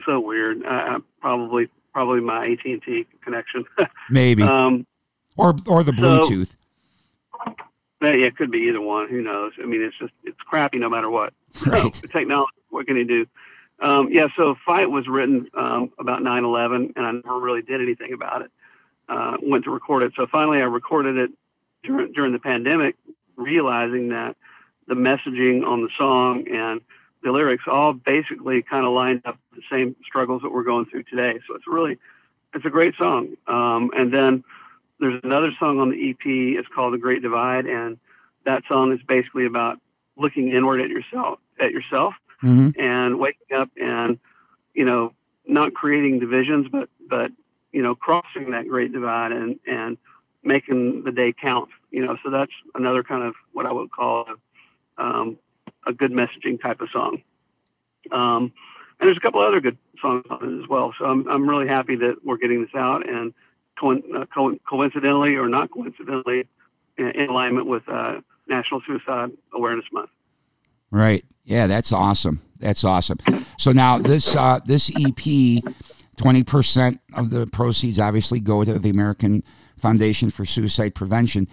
so 0.07 0.21
weird. 0.21 0.65
Uh, 0.65 1.01
probably 1.21 1.69
probably 1.93 2.21
my 2.21 2.47
AT 2.47 2.65
and 2.65 2.83
T 2.83 3.07
connection. 3.23 3.65
Maybe. 4.11 4.43
Um, 4.43 4.87
or 5.37 5.55
or 5.67 5.83
the 5.83 5.93
Bluetooth. 5.93 6.55
So, 8.03 8.07
yeah, 8.09 8.27
it 8.27 8.37
could 8.37 8.51
be 8.51 8.61
either 8.61 8.81
one. 8.81 9.09
Who 9.09 9.21
knows? 9.21 9.53
I 9.63 9.67
mean, 9.67 9.83
it's 9.83 9.97
just 9.99 10.13
it's 10.25 10.41
crappy 10.41 10.79
no 10.79 10.89
matter 10.89 11.11
what. 11.11 11.33
Right. 11.67 11.95
So, 11.95 12.07
technology. 12.09 12.53
What 12.71 12.87
can 12.87 12.97
you 12.97 13.05
do? 13.05 13.27
Um, 13.83 14.09
yeah. 14.11 14.29
So 14.37 14.57
fight 14.65 14.91
was 14.91 15.09
written 15.09 15.49
um, 15.55 15.91
about 15.99 16.21
9/11, 16.23 16.93
and 16.97 17.07
I 17.07 17.13
never 17.13 17.41
really 17.41 17.63
did 17.63 17.81
anything 17.81 18.13
about 18.13 18.43
it. 18.43 18.51
Uh, 19.11 19.37
went 19.43 19.65
to 19.65 19.71
record 19.71 20.05
it. 20.05 20.13
So 20.15 20.27
finally, 20.31 20.59
I 20.59 20.65
recorded 20.65 21.17
it 21.17 21.31
during 21.83 22.13
during 22.13 22.33
the 22.33 22.39
pandemic, 22.39 22.95
realizing 23.37 24.11
that 24.11 24.37
the 24.87 24.95
messaging 24.95 25.67
on 25.67 25.83
the 25.83 25.89
song 25.99 26.47
and 26.49 26.81
the 27.23 27.33
lyrics 27.33 27.65
all 27.67 27.93
basically 27.93 28.63
kind 28.63 28.87
of 28.87 28.93
lined 28.93 29.23
up 29.25 29.37
the 29.53 29.63
same 29.71 29.97
struggles 30.05 30.43
that 30.43 30.53
we're 30.53 30.63
going 30.63 30.87
through 30.87 31.03
today. 31.05 31.41
So 31.47 31.57
it's 31.57 31.67
really 31.67 31.99
it's 32.55 32.65
a 32.65 32.71
great 32.71 32.95
song. 32.97 33.37
Um, 33.47 33.91
and 33.97 34.13
then 34.13 34.45
there's 35.01 35.21
another 35.25 35.51
song 35.59 35.81
on 35.81 35.91
the 35.91 36.11
EP. 36.11 36.25
It's 36.25 36.69
called 36.69 36.95
The 36.95 36.99
Great 36.99 37.23
Divide, 37.23 37.67
and 37.67 37.99
that 38.45 38.63
song 38.69 38.93
is 38.93 39.01
basically 39.07 39.47
about 39.47 39.79
looking 40.17 40.51
inward 40.53 40.81
at 40.81 40.89
yourself, 40.89 41.41
at 41.59 41.73
yourself, 41.73 42.15
mm-hmm. 42.43 42.81
and 42.81 43.19
waking 43.19 43.57
up 43.57 43.71
and 43.81 44.19
you 44.75 44.85
know 44.85 45.15
not 45.47 45.75
creating 45.75 46.21
divisions, 46.21 46.69
but 46.71 46.89
but 47.09 47.33
you 47.73 47.83
know 47.83 47.95
crossing 47.95 48.51
that 48.51 48.69
great 48.69 48.93
divide 48.93 49.33
and 49.33 49.59
and 49.67 49.97
making 50.43 51.05
the 51.05 51.13
day 51.13 51.33
count. 51.33 51.69
You 51.91 52.07
know, 52.07 52.17
so 52.25 52.31
that's 52.31 52.53
another 52.75 53.03
kind 53.03 53.23
of 53.23 53.35
what 53.53 53.67
I 53.67 53.73
would 53.73 53.91
call 53.91 54.27
a, 54.99 55.03
um, 55.03 55.39
a 55.87 55.93
good 55.93 56.13
messaging 56.13 56.61
type 56.61 56.81
of 56.81 56.89
song. 56.91 57.23
Um, 58.13 58.53
and 58.99 59.09
there's 59.09 59.17
a 59.17 59.21
couple 59.21 59.41
other 59.41 59.61
good 59.61 59.79
songs 60.01 60.25
on 60.31 60.55
it 60.55 60.63
as 60.63 60.69
well. 60.69 60.95
So 60.99 61.05
I'm 61.05 61.29
I'm 61.29 61.49
really 61.49 61.69
happy 61.69 61.97
that 61.97 62.17
we're 62.25 62.37
getting 62.37 62.63
this 62.63 62.75
out 62.75 63.09
and 63.09 63.33
uh, 63.83 64.27
co- 64.35 64.59
coincidentally 64.69 65.37
or 65.37 65.49
not 65.49 65.71
coincidentally, 65.71 66.47
in, 66.99 67.31
alignment 67.31 67.67
with 67.67 67.83
uh, 67.89 68.21
National 68.47 68.83
Suicide 68.87 69.31
Awareness 69.55 69.87
Month. 69.93 70.11
Right. 70.91 71.25
Yeah, 71.45 71.67
that's 71.67 71.93
awesome. 71.93 72.43
That's 72.59 72.85
awesome. 72.85 73.19
So 73.59 73.73
now 73.73 73.99
this 73.99 74.37
uh, 74.37 74.61
this 74.65 74.91
EP, 74.91 75.63
twenty 76.21 76.45
percent 76.45 77.01
of 77.15 77.31
the 77.31 77.47
proceeds 77.47 77.99
obviously 77.99 78.41
go 78.41 78.63
to 78.63 78.79
the 78.79 78.91
American 78.91 79.43
Foundation 79.79 80.29
for 80.29 80.45
Suicide 80.45 80.95
Prevention. 80.95 81.49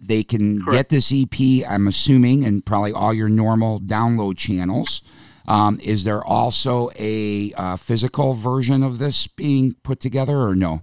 They 0.00 0.24
can 0.24 0.62
Correct. 0.64 0.72
get 0.72 0.88
this 0.88 1.12
EP, 1.12 1.64
I'm 1.68 1.86
assuming, 1.86 2.44
and 2.44 2.66
probably 2.66 2.92
all 2.92 3.14
your 3.14 3.28
normal 3.28 3.80
download 3.80 4.36
channels. 4.36 5.02
Um, 5.46 5.78
is 5.82 6.02
there 6.02 6.22
also 6.24 6.90
a 6.98 7.52
uh, 7.54 7.76
physical 7.76 8.34
version 8.34 8.82
of 8.82 8.98
this 8.98 9.28
being 9.28 9.76
put 9.84 10.00
together, 10.00 10.36
or 10.36 10.56
no? 10.56 10.82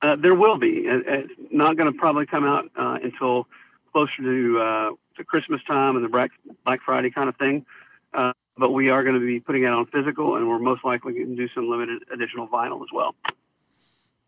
Uh, 0.00 0.16
there 0.16 0.34
will 0.34 0.58
be. 0.58 0.84
It's 0.86 1.30
not 1.50 1.76
going 1.76 1.92
to 1.92 1.98
probably 1.98 2.24
come 2.24 2.44
out 2.44 2.64
uh, 2.78 2.96
until 3.02 3.46
closer 3.92 4.22
to 4.22 4.58
uh, 4.58 4.90
to 5.18 5.24
Christmas 5.24 5.60
time 5.66 5.96
and 5.96 6.04
the 6.04 6.08
Black 6.08 6.30
Black 6.64 6.80
Friday 6.84 7.10
kind 7.10 7.28
of 7.28 7.36
thing. 7.36 7.66
But 8.56 8.70
we 8.70 8.90
are 8.90 9.02
going 9.02 9.18
to 9.18 9.26
be 9.26 9.40
putting 9.40 9.64
it 9.64 9.68
on 9.68 9.86
physical, 9.86 10.36
and 10.36 10.48
we're 10.48 10.58
most 10.58 10.84
likely 10.84 11.14
going 11.14 11.28
to 11.28 11.36
do 11.36 11.48
some 11.54 11.70
limited 11.70 12.02
additional 12.12 12.48
vinyl 12.48 12.82
as 12.82 12.88
well. 12.92 13.14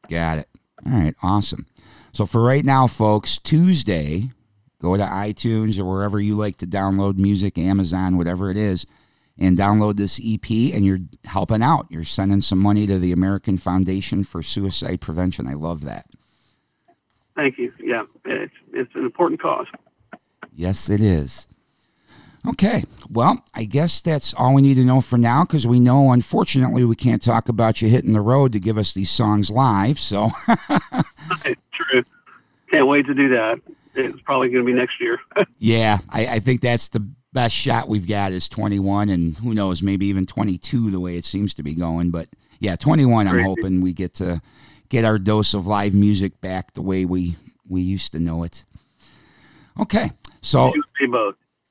Got 0.09 0.39
it. 0.39 0.49
All 0.87 0.93
right, 0.93 1.15
awesome. 1.23 1.67
So 2.13 2.27
for 2.27 2.43
right 2.43 2.65
now, 2.65 2.87
folks, 2.87 3.39
Tuesday, 3.39 4.31
go 4.81 4.97
to 4.97 5.03
iTunes 5.03 5.79
or 5.79 5.85
wherever 5.85 6.21
you 6.21 6.37
like 6.37 6.57
to 6.59 6.67
download 6.67 7.17
music, 7.17 7.59
Amazon, 7.59 8.17
whatever 8.17 8.51
it 8.51 8.57
is 8.57 8.87
and 9.39 9.59
download 9.59 9.97
this 9.97 10.21
EP, 10.25 10.75
and 10.75 10.85
you're 10.85 11.01
helping 11.25 11.63
out. 11.63 11.87
You're 11.91 12.05
sending 12.05 12.41
some 12.41 12.59
money 12.59 12.87
to 12.87 12.99
the 12.99 13.13
American 13.13 13.59
Foundation 13.59 14.25
for 14.25 14.43
Suicide 14.43 15.01
Prevention. 15.01 15.49
I 15.49 15.55
love 15.55 15.83
that. 15.83 16.07
Thank 17.35 17.59
you. 17.59 17.73
Yeah, 17.81 18.05
it's 18.25 18.55
it's 18.73 18.95
an 18.95 19.05
important 19.05 19.43
cause. 19.43 19.67
Yes, 20.55 20.89
it 20.89 21.01
is. 21.01 21.49
Okay, 22.47 22.85
well, 23.09 23.43
I 23.55 23.65
guess 23.65 24.03
that's 24.03 24.35
all 24.35 24.53
we 24.53 24.61
need 24.61 24.75
to 24.75 24.85
know 24.85 25.01
for 25.01 25.17
now 25.17 25.45
because 25.45 25.67
we 25.67 25.81
know, 25.81 26.13
unfortunately, 26.13 26.85
we 26.85 26.95
can't 26.95 27.23
talk 27.23 27.49
about 27.49 27.81
you 27.81 27.89
hitting 27.89 28.13
the 28.13 28.21
road 28.21 28.53
to 28.53 28.61
give 28.61 28.77
us 28.77 28.93
these 28.93 29.11
songs 29.11 29.51
live. 29.51 29.99
So, 29.99 30.31
true. 31.73 32.05
Can't 32.71 32.87
wait 32.87 33.07
to 33.07 33.15
do 33.15 33.31
that. 33.31 33.61
It's 33.95 34.21
probably 34.23 34.49
going 34.51 34.65
to 34.65 34.71
be 34.71 34.79
next 34.79 35.01
year. 35.01 35.21
yeah, 35.59 35.99
I, 36.11 36.27
I 36.27 36.41
think 36.41 36.61
that's 36.61 36.89
the 36.89 37.09
best 37.33 37.55
shot 37.55 37.89
we've 37.89 38.07
got 38.07 38.33
is 38.33 38.47
21, 38.49 39.09
and 39.09 39.39
who 39.39 39.55
knows, 39.55 39.83
maybe 39.83 40.07
even 40.07 40.27
22 40.27 40.91
the 40.91 41.01
way 41.01 41.17
it 41.17 41.25
seems 41.25 41.55
to 41.55 41.63
be 41.63 41.75
going. 41.75 42.11
But 42.11 42.29
yeah, 42.61 42.77
21, 42.77 43.27
I'm 43.27 43.43
hoping 43.43 43.81
we 43.81 43.95
get 43.95 44.15
to 44.15 44.43
get 44.91 45.07
our 45.07 45.19
dose 45.19 45.55
of 45.55 45.67
live 45.67 45.95
music 45.95 46.41
back 46.43 46.75
the 46.75 46.83
way 46.83 47.07
we, 47.07 47.37
we 47.67 47.81
used 47.81 48.13
to 48.13 48.21
know 48.21 48.43
it. 48.43 48.67
Okay, 49.81 50.11
so 50.43 50.73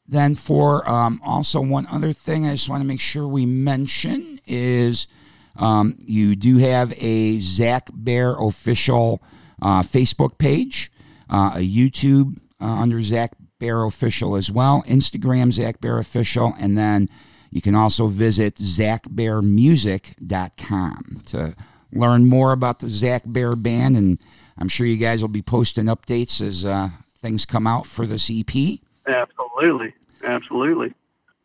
then 0.08 0.36
for 0.36 0.88
um, 0.89 1.22
also 1.24 1.62
one 1.62 1.88
other 1.88 2.13
thing 2.13 2.46
I 2.46 2.52
just 2.52 2.70
want 2.70 2.82
to 2.82 2.88
make 2.88 3.00
sure 3.00 3.28
we 3.28 3.46
mention 3.46 4.39
is 4.46 5.08
um, 5.56 5.96
you 6.00 6.36
do 6.36 6.58
have 6.58 6.94
a 6.98 7.39
Zach 7.39 7.89
Bair 7.94 8.36
official 8.38 9.24
uh, 9.62 9.82
Facebook 9.82 10.38
page, 10.38 10.92
uh, 11.30 11.52
a 11.56 11.60
YouTube 11.60 12.38
uh, 12.60 12.66
under 12.66 13.02
Zach 13.02 13.32
Bair 13.60 13.84
Official 13.84 14.36
as 14.36 14.52
well. 14.52 14.84
Instagram, 14.88 15.54
Zach 15.54 15.80
Bair 15.80 16.00
Official. 16.00 16.54
And 16.60 16.78
then 16.78 17.08
you 17.50 17.62
can 17.62 17.76
also 17.76 18.08
visit 18.08 18.56
ZachBairMusic.com 18.56 21.22
to 21.28 21.56
learn 21.92 22.26
more 22.26 22.52
about 22.52 22.80
the 22.80 22.89
Zach 22.89 23.22
Bair 23.26 23.56
Band, 23.56 23.96
and 23.96 24.20
I'm 24.58 24.68
sure 24.68 24.88
you 24.88 24.98
guys 24.98 25.22
will 25.22 25.30
be 25.30 25.44
posting 25.44 25.86
updates 25.86 26.42
as 26.42 26.66
uh, 26.66 26.89
things 27.22 27.46
come 27.46 27.68
out 27.68 27.86
for 27.86 28.08
this 28.08 28.32
EP. 28.32 28.80
Absolutely. 29.08 29.43
Absolutely. 29.58 29.94
Absolutely. 30.24 30.94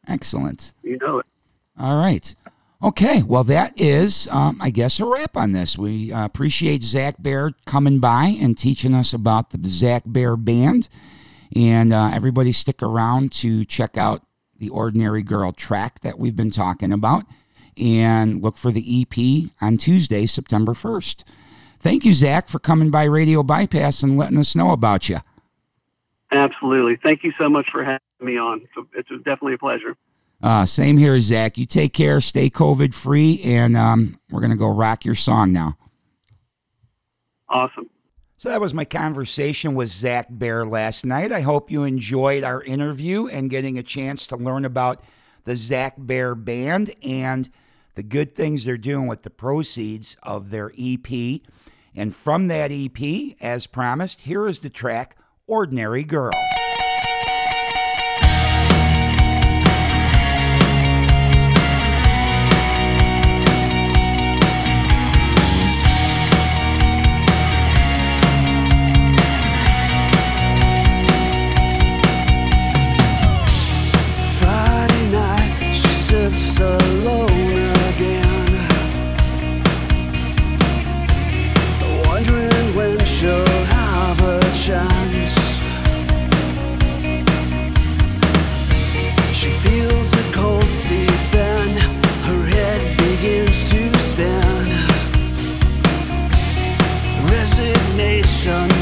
Excellent. 0.06 0.72
You 0.82 0.98
know 0.98 1.18
it. 1.18 1.26
All 1.78 1.96
right. 1.96 2.34
Okay, 2.80 3.24
well, 3.24 3.42
that 3.44 3.72
is, 3.78 4.28
um, 4.30 4.58
I 4.60 4.70
guess, 4.70 5.00
a 5.00 5.04
wrap 5.04 5.36
on 5.36 5.50
this. 5.50 5.76
We 5.76 6.12
uh, 6.12 6.24
appreciate 6.24 6.84
Zach 6.84 7.16
Bair 7.18 7.52
coming 7.66 7.98
by 7.98 8.36
and 8.40 8.56
teaching 8.56 8.94
us 8.94 9.12
about 9.12 9.50
the 9.50 9.68
Zach 9.68 10.04
Bair 10.06 10.36
Band. 10.36 10.88
And 11.56 11.92
uh, 11.92 12.12
everybody 12.14 12.52
stick 12.52 12.80
around 12.80 13.32
to 13.32 13.64
check 13.64 13.96
out 13.96 14.22
the 14.56 14.68
Ordinary 14.68 15.24
Girl 15.24 15.50
track 15.50 16.00
that 16.00 16.20
we've 16.20 16.36
been 16.36 16.52
talking 16.52 16.92
about. 16.92 17.24
And 17.76 18.42
look 18.42 18.56
for 18.56 18.70
the 18.70 19.02
EP 19.02 19.50
on 19.60 19.76
Tuesday, 19.76 20.26
September 20.26 20.72
1st. 20.72 21.24
Thank 21.80 22.04
you, 22.04 22.14
Zach, 22.14 22.48
for 22.48 22.60
coming 22.60 22.90
by 22.90 23.04
Radio 23.04 23.42
Bypass 23.42 24.04
and 24.04 24.16
letting 24.16 24.38
us 24.38 24.54
know 24.54 24.70
about 24.70 25.08
you. 25.08 25.18
Absolutely. 26.30 26.96
Thank 27.02 27.24
you 27.24 27.32
so 27.38 27.48
much 27.48 27.70
for 27.70 27.82
having 27.84 28.00
me 28.20 28.36
on. 28.38 28.66
It's 28.94 29.08
definitely 29.08 29.54
a 29.54 29.58
pleasure. 29.58 29.96
Uh, 30.42 30.64
same 30.64 30.98
here, 30.98 31.20
Zach. 31.20 31.58
You 31.58 31.66
take 31.66 31.92
care, 31.92 32.20
stay 32.20 32.48
COVID 32.48 32.94
free, 32.94 33.40
and 33.42 33.76
um, 33.76 34.20
we're 34.30 34.40
going 34.40 34.52
to 34.52 34.56
go 34.56 34.68
rock 34.68 35.04
your 35.04 35.16
song 35.16 35.52
now. 35.52 35.76
Awesome. 37.48 37.88
So 38.36 38.50
that 38.50 38.60
was 38.60 38.72
my 38.72 38.84
conversation 38.84 39.74
with 39.74 39.88
Zach 39.88 40.28
Bair 40.30 40.64
last 40.64 41.04
night. 41.04 41.32
I 41.32 41.40
hope 41.40 41.72
you 41.72 41.82
enjoyed 41.82 42.44
our 42.44 42.62
interview 42.62 43.26
and 43.26 43.50
getting 43.50 43.78
a 43.78 43.82
chance 43.82 44.28
to 44.28 44.36
learn 44.36 44.64
about 44.64 45.02
the 45.44 45.56
Zach 45.56 45.94
Bair 45.98 46.36
Band 46.36 46.94
and 47.02 47.50
the 47.96 48.04
good 48.04 48.36
things 48.36 48.64
they're 48.64 48.76
doing 48.76 49.08
with 49.08 49.22
the 49.22 49.30
proceeds 49.30 50.16
of 50.22 50.50
their 50.50 50.70
EP. 50.78 51.40
And 51.96 52.14
from 52.14 52.46
that 52.46 52.70
EP, 52.70 53.34
as 53.40 53.66
promised, 53.66 54.20
here 54.20 54.46
is 54.46 54.60
the 54.60 54.70
track 54.70 55.16
Ordinary 55.48 56.04
Girl. 56.04 56.30
emotion 98.46 98.77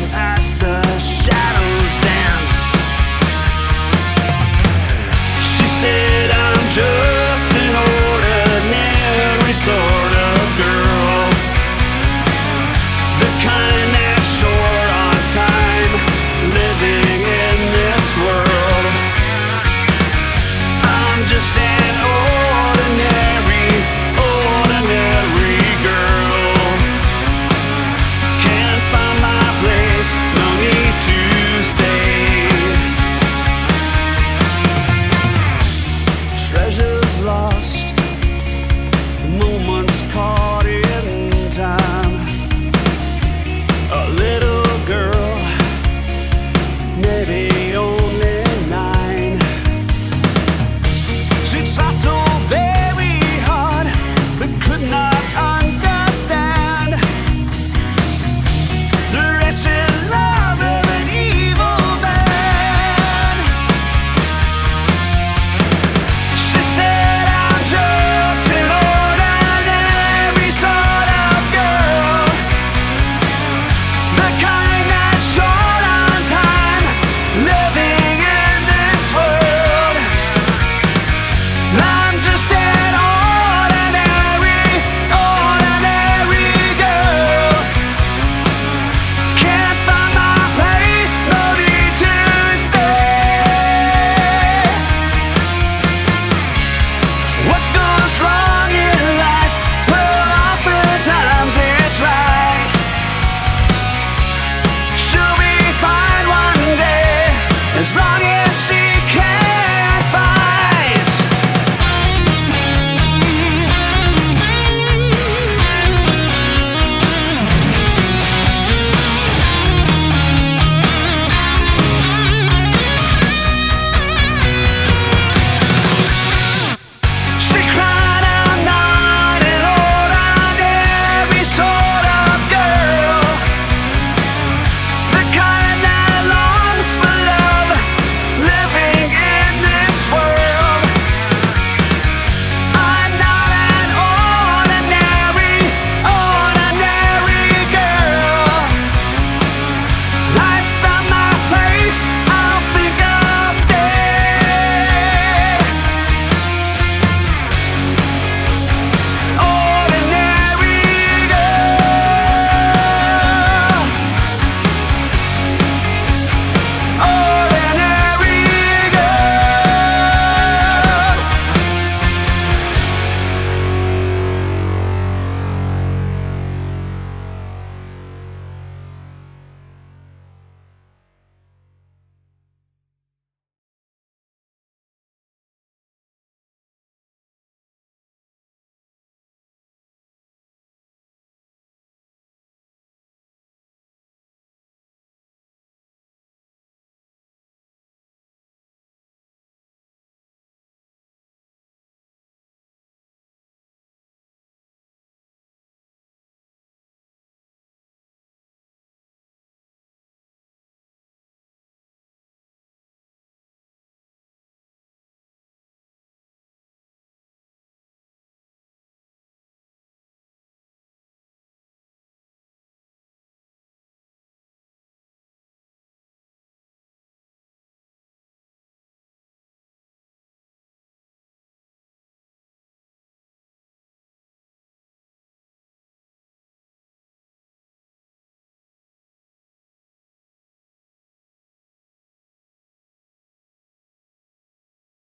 city. 47.26 47.55